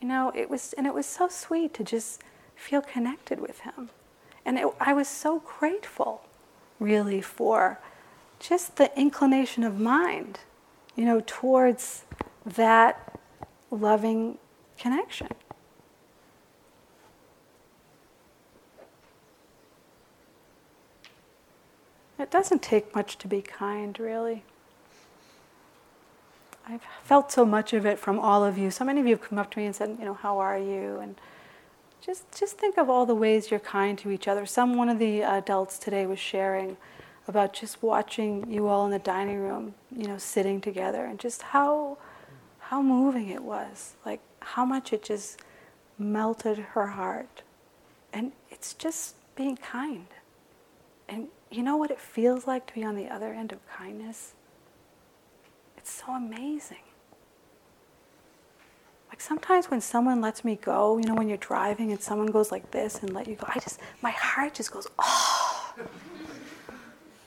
[0.01, 2.21] You know, it was, and it was so sweet to just
[2.55, 3.89] feel connected with him.
[4.45, 6.21] And it, I was so grateful,
[6.79, 7.79] really, for
[8.39, 10.39] just the inclination of mind,
[10.95, 12.05] you know, towards
[12.45, 13.19] that
[13.69, 14.37] loving
[14.77, 15.27] connection.
[22.17, 24.43] It doesn't take much to be kind, really.
[26.69, 28.69] I've felt so much of it from all of you.
[28.69, 30.57] So many of you have come up to me and said, you know, how are
[30.57, 30.99] you?
[30.99, 31.15] And
[31.99, 34.45] just just think of all the ways you're kind to each other.
[34.45, 36.77] Some one of the adults today was sharing
[37.27, 41.41] about just watching you all in the dining room, you know, sitting together, and just
[41.41, 41.97] how
[42.59, 43.95] how moving it was.
[44.05, 45.41] Like how much it just
[45.97, 47.41] melted her heart.
[48.13, 50.07] And it's just being kind.
[51.07, 54.33] And you know what it feels like to be on the other end of kindness?
[55.89, 56.85] It's so amazing.
[59.09, 62.51] Like sometimes when someone lets me go, you know, when you're driving and someone goes
[62.51, 65.73] like this and let you go, I just, my heart just goes, oh.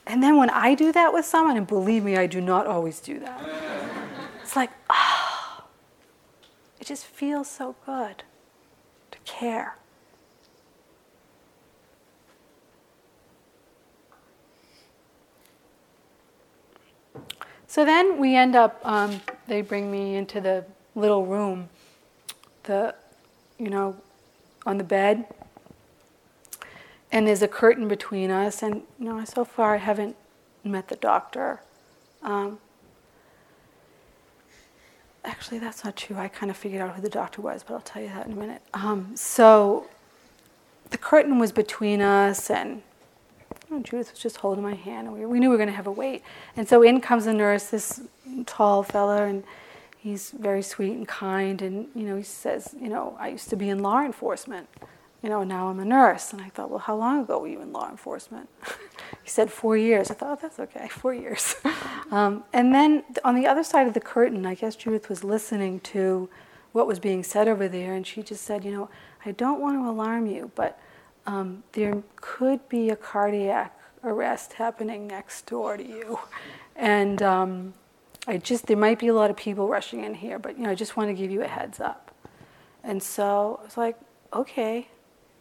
[0.06, 3.00] And then when I do that with someone, and believe me, I do not always
[3.00, 3.42] do that,
[4.40, 5.64] it's like, oh.
[6.78, 8.22] It just feels so good
[9.10, 9.76] to care.
[17.72, 21.70] So then we end up, um, they bring me into the little room,
[22.64, 22.94] the,
[23.58, 23.96] you know,
[24.66, 25.24] on the bed.
[27.10, 28.62] And there's a curtain between us.
[28.62, 30.16] And, you know, so far I haven't
[30.62, 31.62] met the doctor.
[32.22, 32.58] Um,
[35.24, 36.18] actually, that's not true.
[36.18, 38.32] I kind of figured out who the doctor was, but I'll tell you that in
[38.32, 38.60] a minute.
[38.74, 39.88] Um, so
[40.90, 42.82] the curtain was between us, and
[43.70, 45.74] oh, Judith was just holding my hand, and we, we knew we were going to
[45.74, 46.22] have a wait.
[46.56, 48.00] And so in comes the nurse, this
[48.46, 49.44] tall fella, and
[49.98, 51.62] he's very sweet and kind.
[51.62, 54.68] And you know, he says, you know, I used to be in law enforcement.
[55.22, 56.32] You know, now I'm a nurse.
[56.32, 58.48] And I thought, well, how long ago were you in law enforcement?
[59.22, 60.10] he said four years.
[60.10, 61.54] I thought, oh, that's okay, four years.
[62.10, 65.80] um, and then on the other side of the curtain, I guess Judith was listening
[65.80, 66.28] to
[66.72, 68.88] what was being said over there, and she just said, you know,
[69.24, 70.80] I don't want to alarm you, but
[71.26, 76.18] um, there could be a cardiac arrest happening next door to you.
[76.74, 77.74] And um,
[78.26, 80.70] I just, there might be a lot of people rushing in here, but you know,
[80.70, 82.14] I just want to give you a heads up.
[82.82, 83.96] And so I was like,
[84.32, 84.88] okay,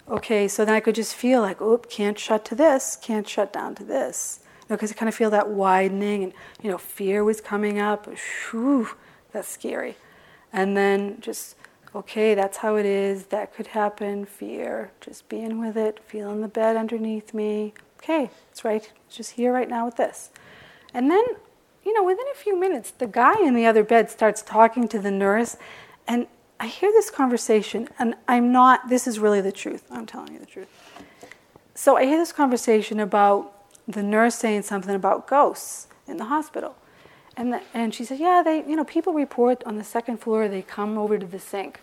[0.07, 0.47] okay.
[0.47, 3.75] So then I could just feel like, oop, can't shut to this, can't shut down
[3.75, 4.39] to this.
[4.61, 7.79] You know, because I kind of feel that widening and, you know, fear was coming
[7.79, 8.07] up.
[8.51, 8.89] Whew,
[9.31, 9.95] that's scary.
[10.53, 11.55] And then just
[11.93, 16.47] okay, that's how it is, that could happen, fear, just being with it, feeling the
[16.47, 17.73] bed underneath me.
[17.97, 20.29] Okay, it's right, it's just here right now with this.
[20.93, 21.23] And then,
[21.83, 24.99] you know, within a few minutes, the guy in the other bed starts talking to
[24.99, 25.57] the nurse,
[26.07, 26.27] and
[26.59, 30.39] I hear this conversation, and I'm not, this is really the truth, I'm telling you
[30.39, 30.69] the truth.
[31.75, 33.53] So I hear this conversation about
[33.87, 36.75] the nurse saying something about ghosts in the hospital.
[37.37, 40.47] And, the, and she said, yeah, they, you know, people report on the second floor,
[40.47, 41.79] they come over to the sink.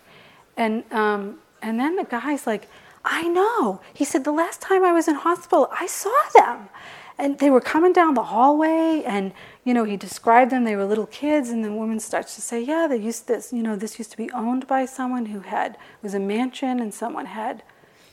[0.57, 2.69] And, um, and then the guy's like,
[3.05, 3.81] I know.
[3.95, 6.69] He said, the last time I was in hospital, I saw them.
[7.17, 9.33] And they were coming down the hallway, and,
[9.65, 10.63] you know, he described them.
[10.63, 13.63] They were little kids, and the woman starts to say, yeah, they used this, you
[13.63, 17.27] know, this used to be owned by someone who had, was a mansion, and someone
[17.27, 17.65] had,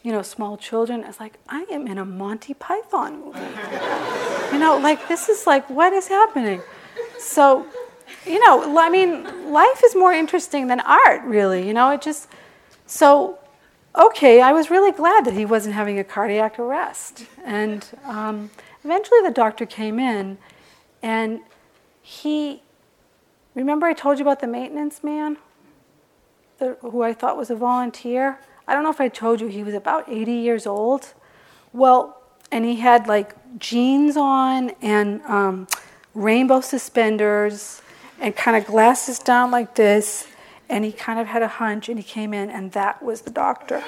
[0.01, 1.03] you know, small children.
[1.03, 3.39] I was like, I am in a Monty Python movie.
[4.51, 6.61] you know, like, this is like, what is happening?
[7.25, 7.65] So,
[8.25, 11.67] you know, I mean, life is more interesting than art, really.
[11.67, 12.29] You know, it just,
[12.85, 13.39] so,
[13.95, 17.25] okay, I was really glad that he wasn't having a cardiac arrest.
[17.43, 18.51] And um,
[18.83, 20.37] eventually the doctor came in
[21.01, 21.39] and
[22.01, 22.61] he,
[23.55, 25.37] remember I told you about the maintenance man
[26.59, 28.39] the, who I thought was a volunteer?
[28.67, 31.13] I don't know if I told you he was about 80 years old.
[31.73, 32.21] Well,
[32.51, 35.67] and he had like jeans on and um,
[36.15, 37.81] rainbow suspenders
[38.19, 40.27] and kind of glasses down like this.
[40.67, 43.29] And he kind of had a hunch and he came in, and that was the
[43.29, 43.83] doctor.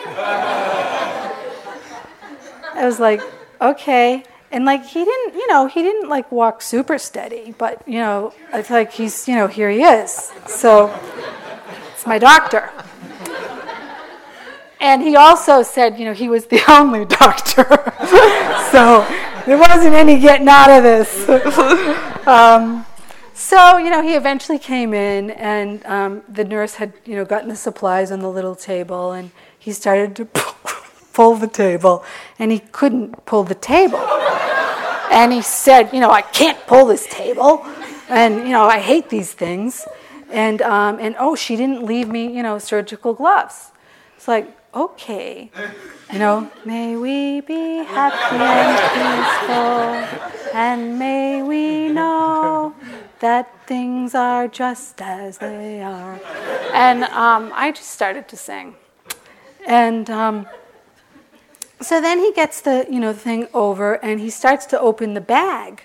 [2.77, 3.21] I was like,
[3.59, 4.23] okay.
[4.51, 8.33] And like he didn't, you know, he didn't like walk super steady, but you know,
[8.53, 10.31] it's like he's, you know, here he is.
[10.45, 10.93] So
[11.93, 12.69] it's my doctor.
[14.79, 17.63] And he also said, you know, he was the only doctor.
[18.71, 19.05] so
[19.47, 21.29] there wasn't any getting out of this.
[22.27, 22.85] um,
[23.33, 27.47] so, you know, he eventually came in, and um, the nurse had, you know, gotten
[27.47, 30.25] the supplies on the little table, and he started to
[31.13, 32.03] pull the table,
[32.37, 34.05] and he couldn't pull the table.
[35.11, 37.65] and he said, you know, I can't pull this table,
[38.09, 39.87] and, you know, I hate these things.
[40.29, 43.71] And, um, and oh, she didn't leave me, you know, surgical gloves.
[44.17, 45.51] It's like, okay.
[46.11, 52.73] You know, may we be happy and peaceful, and may we know
[53.19, 56.17] that things are just as they are.
[56.73, 58.75] And um, I just started to sing.
[59.65, 60.47] And um,
[61.81, 65.21] so then he gets the you know thing over, and he starts to open the
[65.21, 65.83] bag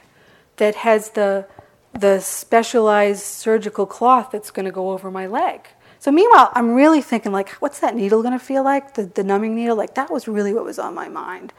[0.58, 1.46] that has the
[1.92, 5.68] the specialized surgical cloth that's going to go over my leg.
[6.02, 8.94] So meanwhile, I'm really thinking like, what's that needle going to feel like?
[8.94, 11.52] The, the numbing needle, like that was really what was on my mind.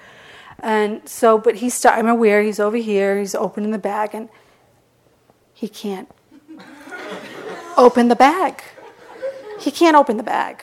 [0.59, 4.27] And so, but he's, start, I'm aware he's over here, he's opening the bag, and
[5.53, 6.11] he can't
[7.77, 8.61] open the bag.
[9.61, 10.61] He can't open the bag.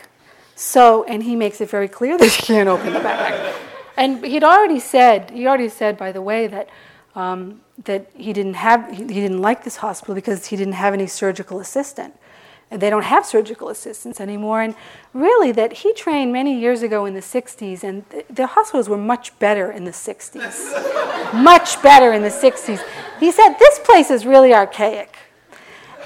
[0.54, 3.54] So, and he makes it very clear that he can't open the bag.
[3.96, 6.68] And he'd already said, he already said, by the way, that
[7.14, 10.92] um, that he didn't have, he, he didn't like this hospital because he didn't have
[10.92, 12.19] any surgical assistant
[12.70, 14.62] they don't have surgical assistants anymore.
[14.62, 14.74] And
[15.12, 18.96] really, that he trained many years ago in the 60s, and the, the hospitals were
[18.96, 21.34] much better in the 60s.
[21.42, 22.80] much better in the 60s.
[23.18, 25.16] He said, This place is really archaic.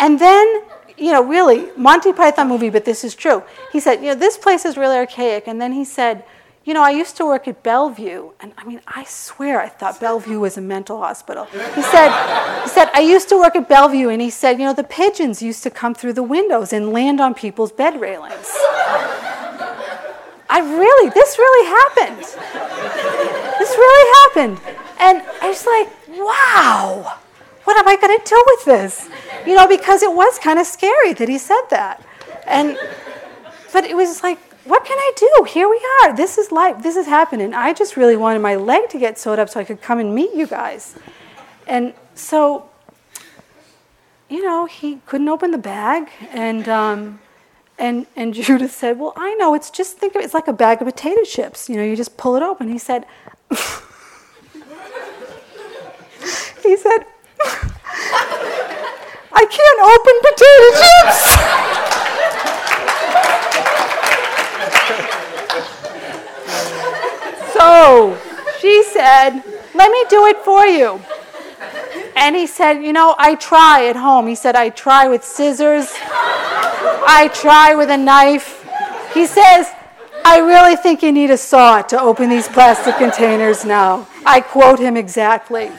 [0.00, 0.62] And then,
[0.96, 3.42] you know, really, Monty Python movie, but this is true.
[3.70, 5.46] He said, You know, this place is really archaic.
[5.46, 6.24] And then he said,
[6.64, 10.00] you know, I used to work at Bellevue, and I mean, I swear I thought
[10.00, 11.44] Bellevue was a mental hospital.
[11.44, 14.72] He said, he said, I used to work at Bellevue, and he said, you know,
[14.72, 18.50] the pigeons used to come through the windows and land on people's bed railings.
[20.48, 22.24] I really, this really happened.
[23.58, 24.60] This really happened.
[25.00, 27.18] And I was like, wow,
[27.64, 29.10] what am I going to do with this?
[29.46, 32.02] You know, because it was kind of scary that he said that.
[32.46, 32.78] And,
[33.72, 35.46] but it was like, what can I do?
[35.48, 36.16] Here we are.
[36.16, 36.82] This is life.
[36.82, 37.52] This is happening.
[37.52, 40.14] I just really wanted my leg to get sewed up so I could come and
[40.14, 40.94] meet you guys.
[41.66, 42.70] And so,
[44.30, 47.20] you know, he couldn't open the bag, and um,
[47.78, 49.54] and and Judith said, "Well, I know.
[49.54, 51.68] It's just think of it, it's like a bag of potato chips.
[51.68, 53.04] You know, you just pull it open." He said,
[53.50, 53.56] "He
[56.76, 57.04] said,
[59.30, 61.83] I can't open potato chips."
[67.64, 68.18] So
[68.60, 69.40] she said,
[69.74, 71.00] Let me do it for you.
[72.14, 74.26] And he said, You know, I try at home.
[74.26, 78.48] He said, I try with scissors, I try with a knife.
[79.14, 79.70] He says,
[80.26, 84.06] I really think you need a saw to open these plastic containers now.
[84.26, 85.70] I quote him exactly.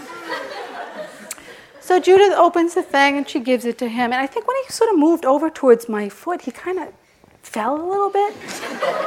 [1.80, 4.12] So Judith opens the thing and she gives it to him.
[4.12, 6.88] And I think when he sort of moved over towards my foot, he kind of
[7.56, 8.36] fell a little bit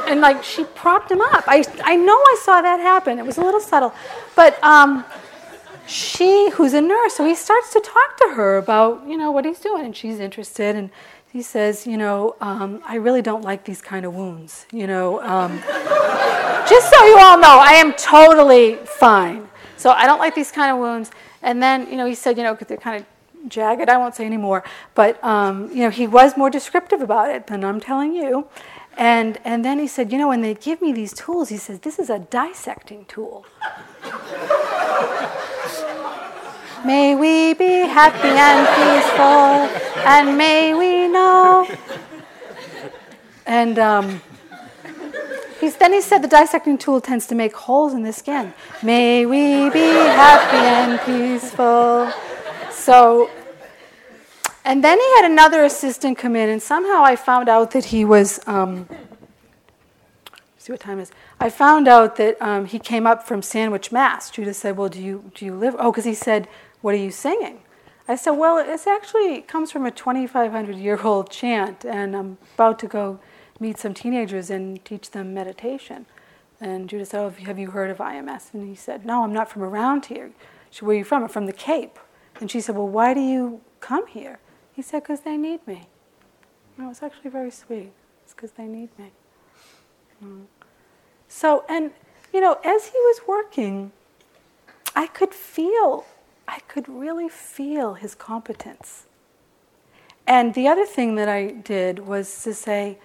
[0.09, 1.43] and like she propped him up.
[1.45, 3.19] I, I know I saw that happen.
[3.19, 3.93] It was a little subtle.
[4.35, 5.05] But um,
[5.85, 9.45] she, who's a nurse, so he starts to talk to her about, you know, what
[9.45, 9.85] he's doing.
[9.85, 10.75] And she's interested.
[10.75, 10.89] And
[11.31, 14.65] he says, you know, um, I really don't like these kind of wounds.
[14.71, 15.59] You know, um,
[16.67, 19.47] just so you all know, I am totally fine.
[19.77, 21.11] So I don't like these kind of wounds.
[21.43, 23.05] And then, you know, he said, you know, because they're kind of
[23.47, 23.89] jagged.
[23.89, 24.63] I won't say anymore,
[24.95, 28.47] but um, you know, he was more descriptive about it than I'm telling you.
[28.97, 31.79] And and then he said, you know, when they give me these tools, he says,
[31.79, 33.45] this is a dissecting tool.
[36.85, 41.67] may we be happy and peaceful, and may we know.
[43.45, 44.21] And um,
[45.59, 48.53] He's, then he said the dissecting tool tends to make holes in the skin.
[48.81, 52.13] May we be happy and peaceful.
[52.89, 53.29] So,
[54.65, 58.03] and then he had another assistant come in, and somehow I found out that he
[58.03, 58.39] was.
[58.47, 58.89] Um,
[60.57, 61.11] see what time is.
[61.39, 64.31] I found out that um, he came up from Sandwich, Mass.
[64.31, 66.47] Judith said, "Well, do you do you live?" Oh, because he said,
[66.81, 67.59] "What are you singing?"
[68.07, 72.79] I said, "Well, it actually comes from a 2,500 year old chant, and I'm about
[72.79, 73.19] to go
[73.59, 76.07] meet some teenagers and teach them meditation."
[76.59, 79.47] And Judith said, "Oh, have you heard of IMS?" And he said, "No, I'm not
[79.47, 80.31] from around here."
[80.71, 81.99] She "Where are you from?" I'm from the Cape.
[82.39, 84.39] And she said, Well, why do you come here?
[84.73, 85.87] He said, Because they need me.
[86.77, 87.91] And it was actually very sweet.
[88.23, 89.11] It's because they need me.
[90.23, 90.45] Mm.
[91.27, 91.91] So, and,
[92.33, 93.91] you know, as he was working,
[94.95, 96.05] I could feel,
[96.47, 99.05] I could really feel his competence.
[100.27, 102.97] and the other thing that I did was to say,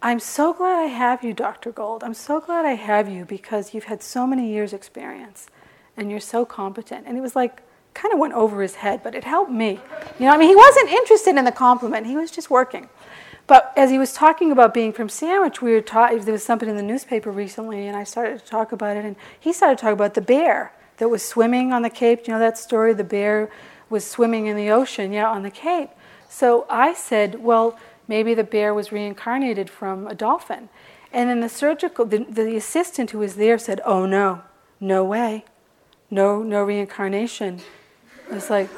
[0.00, 1.72] I'm so glad I have you, Dr.
[1.72, 2.04] Gold.
[2.04, 5.48] I'm so glad I have you because you've had so many years' experience
[5.96, 7.06] and you're so competent.
[7.06, 7.62] And it was like,
[8.00, 9.80] kind of went over his head, but it helped me.
[10.18, 12.88] You know, I mean, he wasn't interested in the compliment, he was just working.
[13.48, 16.68] But as he was talking about being from Sandwich, we were ta- there was something
[16.68, 19.82] in the newspaper recently, and I started to talk about it, and he started to
[19.82, 22.26] talk about the bear that was swimming on the Cape.
[22.26, 22.92] You know that story?
[22.92, 23.50] The bear
[23.88, 25.90] was swimming in the ocean, yeah, on the Cape.
[26.28, 30.68] So I said, well, maybe the bear was reincarnated from a dolphin.
[31.10, 34.42] And then the surgical, the, the assistant who was there said, oh no,
[34.78, 35.46] no way,
[36.10, 37.60] no, no reincarnation.
[38.30, 38.68] I was like,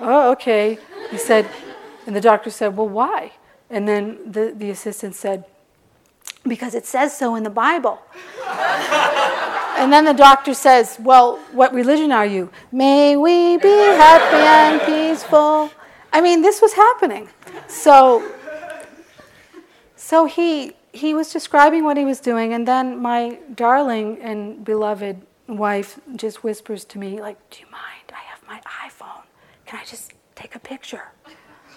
[0.00, 0.78] oh, okay.
[1.10, 1.48] He said,
[2.06, 3.32] and the doctor said, well, why?
[3.68, 5.44] And then the, the assistant said,
[6.46, 8.00] because it says so in the Bible.
[9.76, 12.50] and then the doctor says, Well, what religion are you?
[12.72, 15.70] May we be happy and peaceful.
[16.12, 17.28] I mean, this was happening.
[17.68, 18.26] So,
[19.96, 25.22] so he, he was describing what he was doing, and then my darling and beloved
[25.46, 27.99] wife just whispers to me, like, Do you mind?
[28.50, 29.22] My iPhone.
[29.64, 31.04] Can I just take a picture?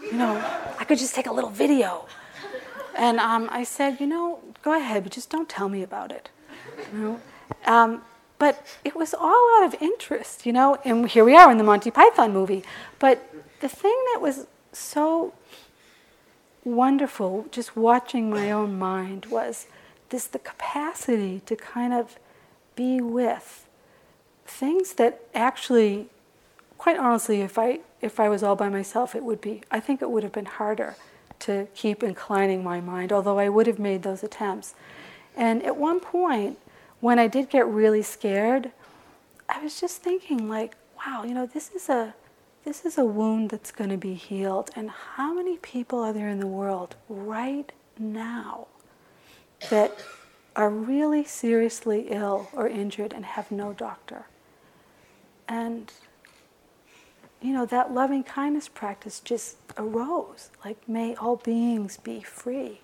[0.01, 0.35] You know,
[0.79, 2.07] I could just take a little video.
[2.97, 6.31] And um, I said, You know, go ahead, but just don't tell me about it.
[6.91, 7.21] You know?
[7.65, 8.01] Um,
[8.39, 11.63] but it was all out of interest, you know, and here we are in the
[11.63, 12.63] Monty Python movie.
[12.99, 13.23] But
[13.61, 15.33] the thing that was so
[16.65, 19.67] wonderful, just watching my own mind, was
[20.09, 22.17] this the capacity to kind of
[22.75, 23.67] be with
[24.45, 26.09] things that actually,
[26.83, 29.61] quite honestly, if I if I was all by myself, it would be.
[29.71, 30.97] I think it would have been harder
[31.39, 34.75] to keep inclining my mind, although I would have made those attempts.
[35.37, 36.59] And at one point,
[36.99, 38.73] when I did get really scared,
[39.47, 42.15] I was just thinking, like, wow, you know, this is a
[42.65, 44.69] this is a wound that's going to be healed.
[44.75, 48.67] And how many people are there in the world right now
[49.69, 50.03] that
[50.57, 54.25] are really seriously ill or injured and have no doctor?
[55.47, 55.93] And,
[57.43, 60.49] you know, that loving kindness practice just arose.
[60.63, 62.79] Like, may all beings be free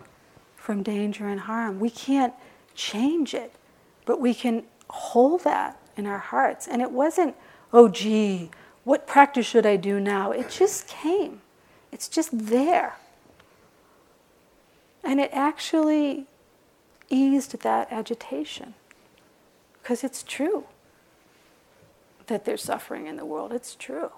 [0.58, 1.80] from danger and harm.
[1.80, 2.34] We can't
[2.76, 3.54] change it,
[4.06, 6.68] but we can hold that in our hearts.
[6.68, 7.36] And it wasn't,
[7.72, 8.52] oh, gee,
[8.84, 10.32] what practice should I do now?
[10.32, 11.40] It just came.
[11.92, 12.98] It's just there.
[15.06, 16.26] And it actually
[17.10, 18.74] eased that agitation.
[19.82, 20.66] Because it's true
[22.28, 23.54] that there's suffering in the world.
[23.54, 24.12] It's true.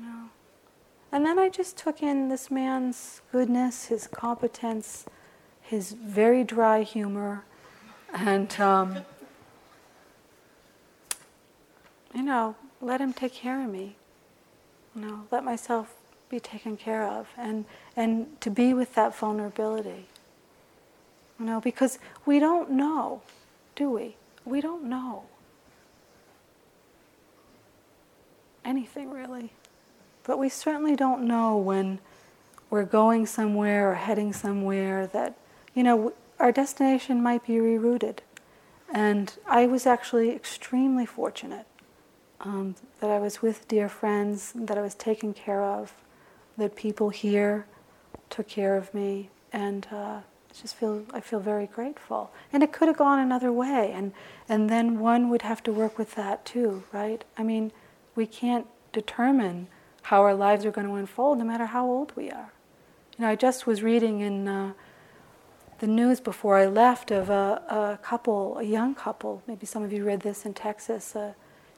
[0.00, 0.30] Know?
[1.10, 5.04] And then I just took in this man's goodness, his competence,
[5.60, 7.44] his very dry humor,
[8.12, 8.98] and, um,
[12.14, 13.96] you know, let him take care of me.
[14.94, 15.94] You know, let myself
[16.28, 17.64] be taken care of and
[17.96, 20.06] and to be with that vulnerability.
[21.38, 23.22] You know, because we don't know,
[23.74, 24.16] do we?
[24.44, 25.24] We don't know
[28.64, 29.52] anything really.
[30.24, 31.98] But we certainly don't know when
[32.70, 35.36] we're going somewhere or heading somewhere that,
[35.74, 38.18] you know, our destination might be rerouted.
[38.92, 41.66] And I was actually extremely fortunate
[42.40, 45.92] um, that I was with dear friends, that I was taken care of,
[46.56, 47.66] that people here
[48.30, 50.22] took care of me, and uh, I
[50.60, 52.30] just feel I feel very grateful.
[52.52, 54.12] And it could have gone another way, and
[54.48, 57.24] and then one would have to work with that too, right?
[57.38, 57.72] I mean,
[58.14, 59.68] we can't determine
[60.02, 62.52] how our lives are going to unfold, no matter how old we are.
[63.16, 64.48] You know, I just was reading in.
[64.48, 64.72] Uh,
[65.82, 69.92] the news before I left of a, a, couple, a young couple, maybe some of
[69.92, 71.32] you read this in Texas, uh,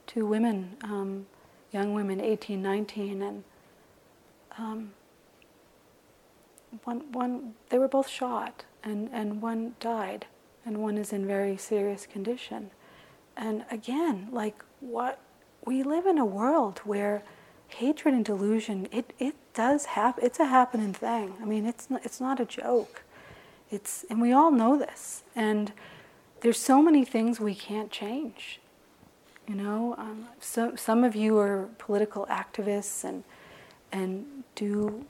[0.06, 1.24] two women, um,
[1.72, 3.44] young women, 18, 19, and
[4.58, 4.92] um,
[6.84, 10.26] one, one, they were both shot, and, and one died,
[10.66, 12.72] and one is in very serious condition.
[13.38, 15.18] And again, like what
[15.64, 17.22] we live in a world where
[17.68, 20.24] hatred and delusion, it, it does happen.
[20.24, 21.34] It's a happening thing.
[21.40, 23.02] I mean, it's not, it's not a joke.
[23.70, 25.22] It's, and we all know this.
[25.34, 25.72] And
[26.40, 28.60] there's so many things we can't change.
[29.48, 33.24] You know, um, so, some of you are political activists and,
[33.92, 35.04] and do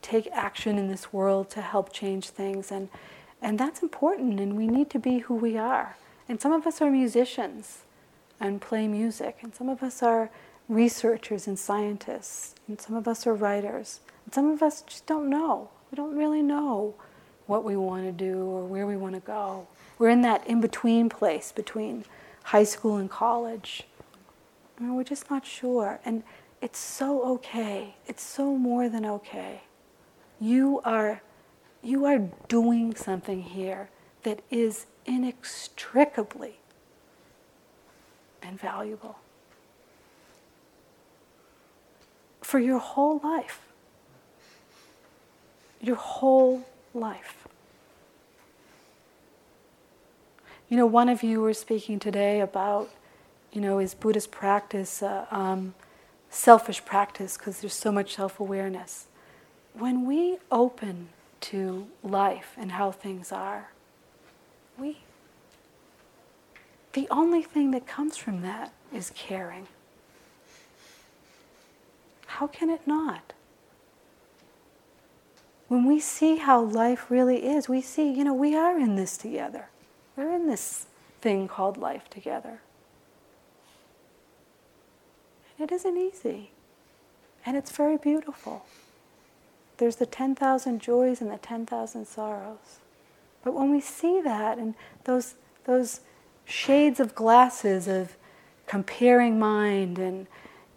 [0.00, 2.70] take action in this world to help change things.
[2.70, 2.88] And,
[3.42, 5.96] and that's important, and we need to be who we are.
[6.28, 7.80] And some of us are musicians
[8.38, 10.30] and play music, and some of us are
[10.68, 15.30] researchers and scientists, and some of us are writers, and some of us just don't
[15.30, 15.70] know.
[15.90, 16.94] We don't really know
[17.46, 19.66] what we want to do or where we want to go.
[19.98, 22.04] We're in that in between place between
[22.44, 23.84] high school and college.
[24.78, 25.98] And we're just not sure.
[26.04, 26.22] And
[26.60, 27.96] it's so okay.
[28.06, 29.62] It's so more than okay.
[30.38, 31.22] You are,
[31.82, 33.88] you are doing something here
[34.24, 36.58] that is inextricably
[38.42, 39.16] invaluable
[42.48, 43.60] for your whole life.
[45.82, 47.46] Your whole life.
[50.70, 52.88] You know, one of you were speaking today about,
[53.52, 55.74] you know, is Buddhist practice uh, um,
[56.30, 59.08] selfish practice because there's so much self awareness.
[59.74, 61.10] When we open
[61.52, 63.72] to life and how things are,
[64.78, 65.00] we,
[66.94, 69.66] the only thing that comes from that is caring.
[72.28, 73.32] How can it not?
[75.66, 79.16] When we see how life really is, we see, you know, we are in this
[79.16, 79.68] together.
[80.16, 80.86] We're in this
[81.20, 82.60] thing called life together.
[85.58, 86.50] And it isn't easy.
[87.44, 88.64] And it's very beautiful.
[89.78, 92.78] There's the 10,000 joys and the 10,000 sorrows.
[93.42, 94.74] But when we see that and
[95.04, 96.00] those, those
[96.44, 98.16] shades of glasses of
[98.66, 100.26] comparing mind and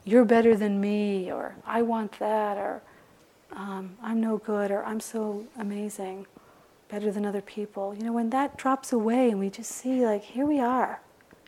[0.04, 2.82] you're better than me, or I want that, or
[3.54, 6.26] um, I'm no good, or I'm so amazing,
[6.90, 7.94] better than other people.
[7.94, 11.02] You know, when that drops away and we just see, like, here we are,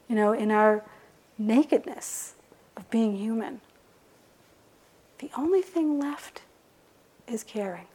[0.07, 0.83] you know, in our
[1.37, 2.35] nakedness
[2.77, 3.61] of being human,
[5.19, 6.41] the only thing left
[7.27, 7.87] is caring.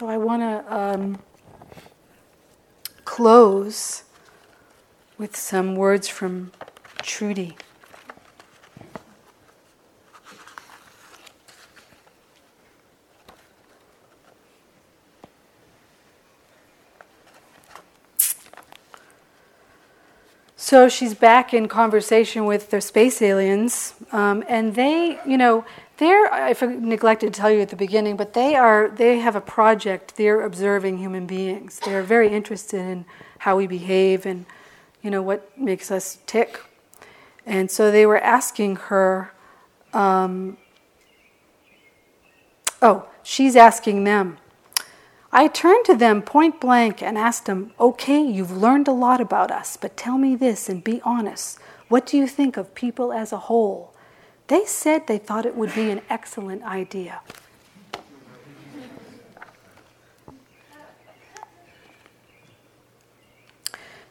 [0.00, 1.18] So I want to um,
[3.04, 4.04] close
[5.18, 6.52] with some words from
[7.02, 7.54] Trudy.
[20.56, 25.66] So she's back in conversation with the space aliens, um, and they, you know,
[26.00, 29.40] they're, I neglected to tell you at the beginning, but they are, they have a
[29.40, 30.16] project.
[30.16, 31.78] They're observing human beings.
[31.84, 33.04] They're very interested in
[33.40, 34.46] how we behave and,
[35.02, 36.58] you know, what makes us tick.
[37.44, 39.34] And so they were asking her,
[39.92, 40.56] um,
[42.80, 44.38] oh, she's asking them.
[45.30, 49.50] I turned to them point blank and asked them, okay, you've learned a lot about
[49.50, 51.58] us, but tell me this and be honest.
[51.88, 53.89] What do you think of people as a whole?
[54.50, 57.20] They said they thought it would be an excellent idea.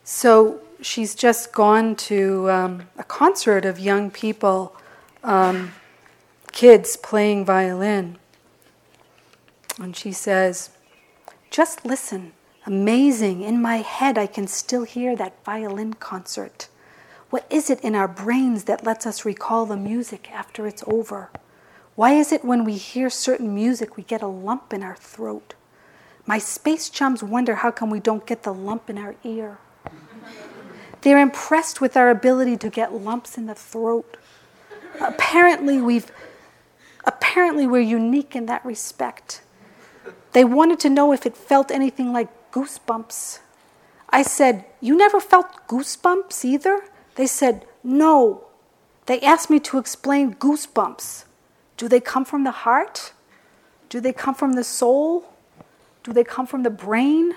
[0.06, 4.78] So she's just gone to um, a concert of young people,
[5.26, 5.74] um,
[6.54, 8.18] kids playing violin.
[9.78, 10.70] And she says,
[11.52, 12.32] Just listen.
[12.66, 13.42] Amazing.
[13.42, 16.70] In my head, I can still hear that violin concert.
[17.30, 21.30] What is it in our brains that lets us recall the music after it's over?
[21.96, 25.54] Why is it when we hear certain music we get a lump in our throat?
[26.26, 29.60] My space chums wonder how come we don't get the lump in our ear.
[31.02, 34.18] They're impressed with our ability to get lumps in the throat.
[35.00, 36.12] Apparently we've
[37.06, 39.42] apparently we're unique in that respect.
[40.34, 43.40] They wanted to know if it felt anything like goosebumps.
[44.10, 46.84] I said, You never felt goosebumps either?
[47.20, 48.46] They said, No.
[49.06, 51.26] They asked me to explain goosebumps.
[51.76, 53.12] Do they come from the heart?
[53.90, 55.26] Do they come from the soul?
[56.02, 57.36] Do they come from the brain?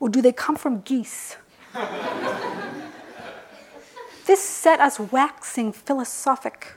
[0.00, 1.36] Or do they come from geese?
[4.26, 6.74] this set us waxing philosophic.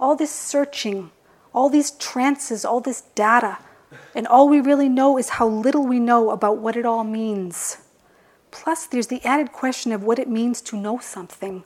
[0.00, 1.12] All this searching,
[1.54, 3.58] all these trances, all this data,
[4.12, 7.76] and all we really know is how little we know about what it all means.
[8.50, 11.64] Plus, there's the added question of what it means to know something.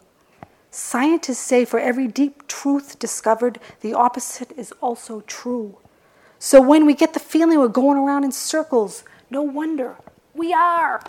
[0.70, 5.78] Scientists say for every deep truth discovered, the opposite is also true.
[6.38, 9.96] So when we get the feeling we're going around in circles, no wonder
[10.34, 11.00] we are.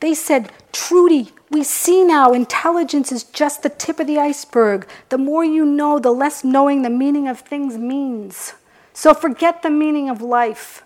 [0.00, 4.86] They said, Trudy, we see now intelligence is just the tip of the iceberg.
[5.08, 8.54] The more you know, the less knowing the meaning of things means.
[8.92, 10.85] So forget the meaning of life.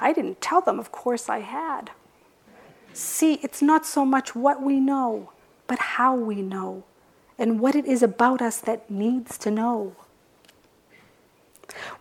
[0.00, 1.90] I didn't tell them, of course I had.
[2.92, 5.32] See, it's not so much what we know,
[5.66, 6.84] but how we know,
[7.38, 9.94] and what it is about us that needs to know.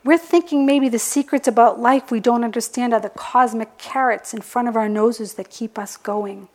[0.04, 4.42] We're thinking maybe the secrets about life we don't understand are the cosmic carrots in
[4.42, 6.48] front of our noses that keep us going.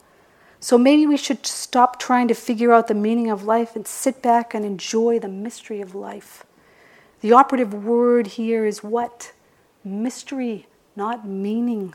[0.60, 4.22] So maybe we should stop trying to figure out the meaning of life and sit
[4.22, 6.44] back and enjoy the mystery of life.
[7.20, 9.32] The operative word here is what?
[9.84, 10.66] Mystery,
[10.96, 11.94] not meaning.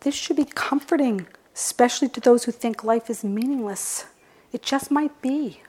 [0.00, 4.06] This should be comforting, especially to those who think life is meaningless.
[4.52, 5.62] It just might be,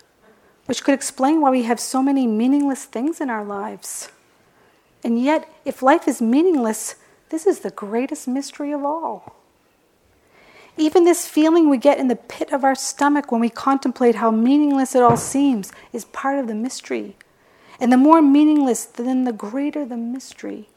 [0.65, 4.09] which could explain why we have so many meaningless things in our lives.
[5.03, 6.95] And yet, if life is meaningless,
[7.29, 9.35] this is the greatest mystery of all.
[10.77, 14.31] Even this feeling we get in the pit of our stomach when we contemplate how
[14.31, 17.15] meaningless it all seems is part of the mystery.
[17.79, 20.69] And the more meaningless, then the greater the mystery.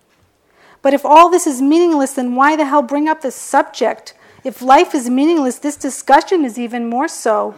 [0.83, 4.15] But if all this is meaningless, then why the hell bring up the subject?
[4.45, 7.55] If life is meaningless, this discussion is even more so.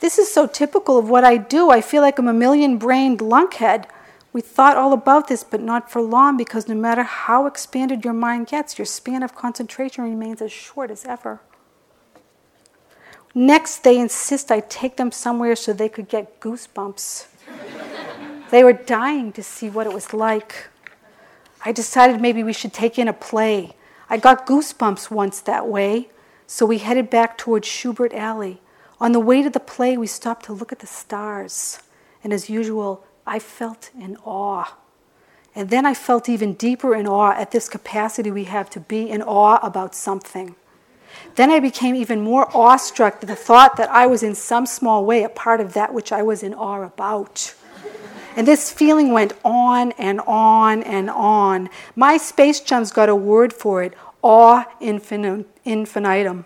[0.00, 1.70] this is so typical of what I do.
[1.70, 3.86] I feel like I'm a million brained lunkhead
[4.34, 8.12] we thought all about this, but not for long, because no matter how expanded your
[8.12, 11.40] mind gets, your span of concentration remains as short as ever.
[13.32, 17.26] Next, they insist I take them somewhere so they could get goosebumps.
[18.54, 20.68] They were dying to see what it was like.
[21.64, 23.74] I decided maybe we should take in a play.
[24.08, 26.06] I got goosebumps once that way,
[26.46, 28.60] so we headed back towards Shubert Alley.
[29.00, 31.80] On the way to the play, we stopped to look at the stars.
[32.22, 34.76] And as usual, I felt in awe.
[35.56, 39.10] And then I felt even deeper in awe at this capacity we have to be
[39.10, 40.54] in awe about something.
[41.34, 45.04] Then I became even more awestruck at the thought that I was in some small
[45.04, 47.52] way a part of that which I was in awe about.
[48.36, 51.70] And this feeling went on and on and on.
[51.94, 56.44] My space chums got a word for it awe infinitum.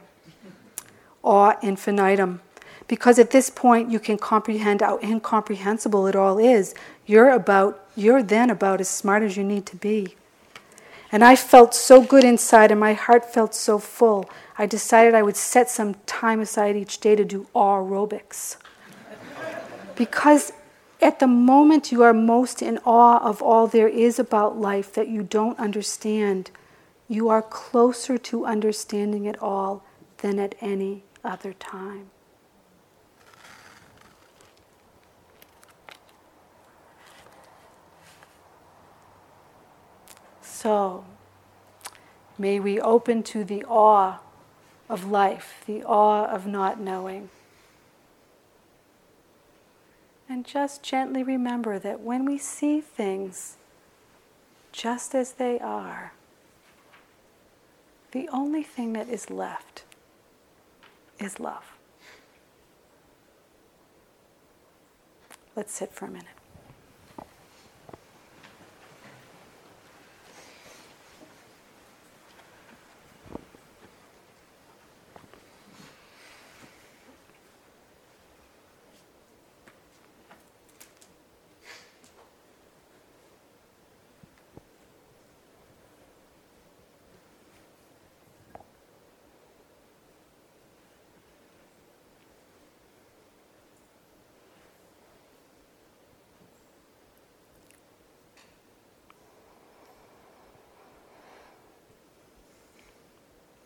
[1.23, 2.41] Awe infinitum
[2.89, 6.75] because at this point you can comprehend how incomprehensible it all is.
[7.07, 10.15] You're about you're then about as smart as you need to be.
[11.11, 14.29] And I felt so good inside and my heart felt so full.
[14.59, 18.57] I decided I would set some time aside each day to do aerobics.
[19.95, 20.53] because
[21.01, 25.09] at the moment you are most in awe of all there is about life that
[25.09, 26.51] you don't understand,
[27.09, 29.85] you are closer to understanding it all
[30.19, 32.11] than at any other time.
[40.43, 41.05] So,
[42.37, 44.19] may we open to the awe
[44.89, 47.31] of life, the awe of not knowing.
[50.31, 53.57] And just gently remember that when we see things
[54.73, 56.13] just as they are,
[58.13, 59.85] the only thing that is left
[61.19, 61.77] is love.
[65.57, 66.29] Let's sit for a minute.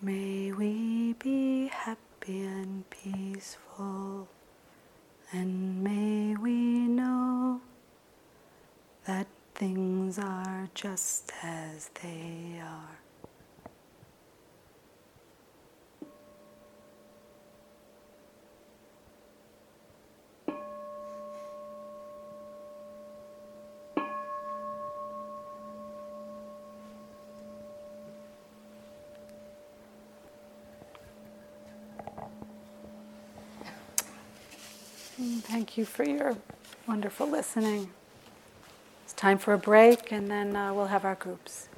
[0.05, 4.27] May we be happy and peaceful,
[5.31, 7.61] and may we know
[9.05, 12.99] that things are just as they are.
[35.43, 36.37] Thank you for your
[36.89, 37.91] wonderful listening.
[39.23, 41.69] Time for a break, and then uh, we'll have our groups.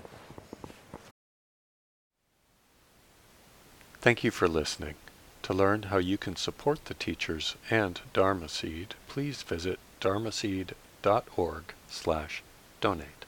[4.01, 4.95] Thank you for listening.
[5.43, 12.43] To learn how you can support the teachers and Dharma Seed, please visit dharmaseed.org slash
[12.81, 13.24] donate.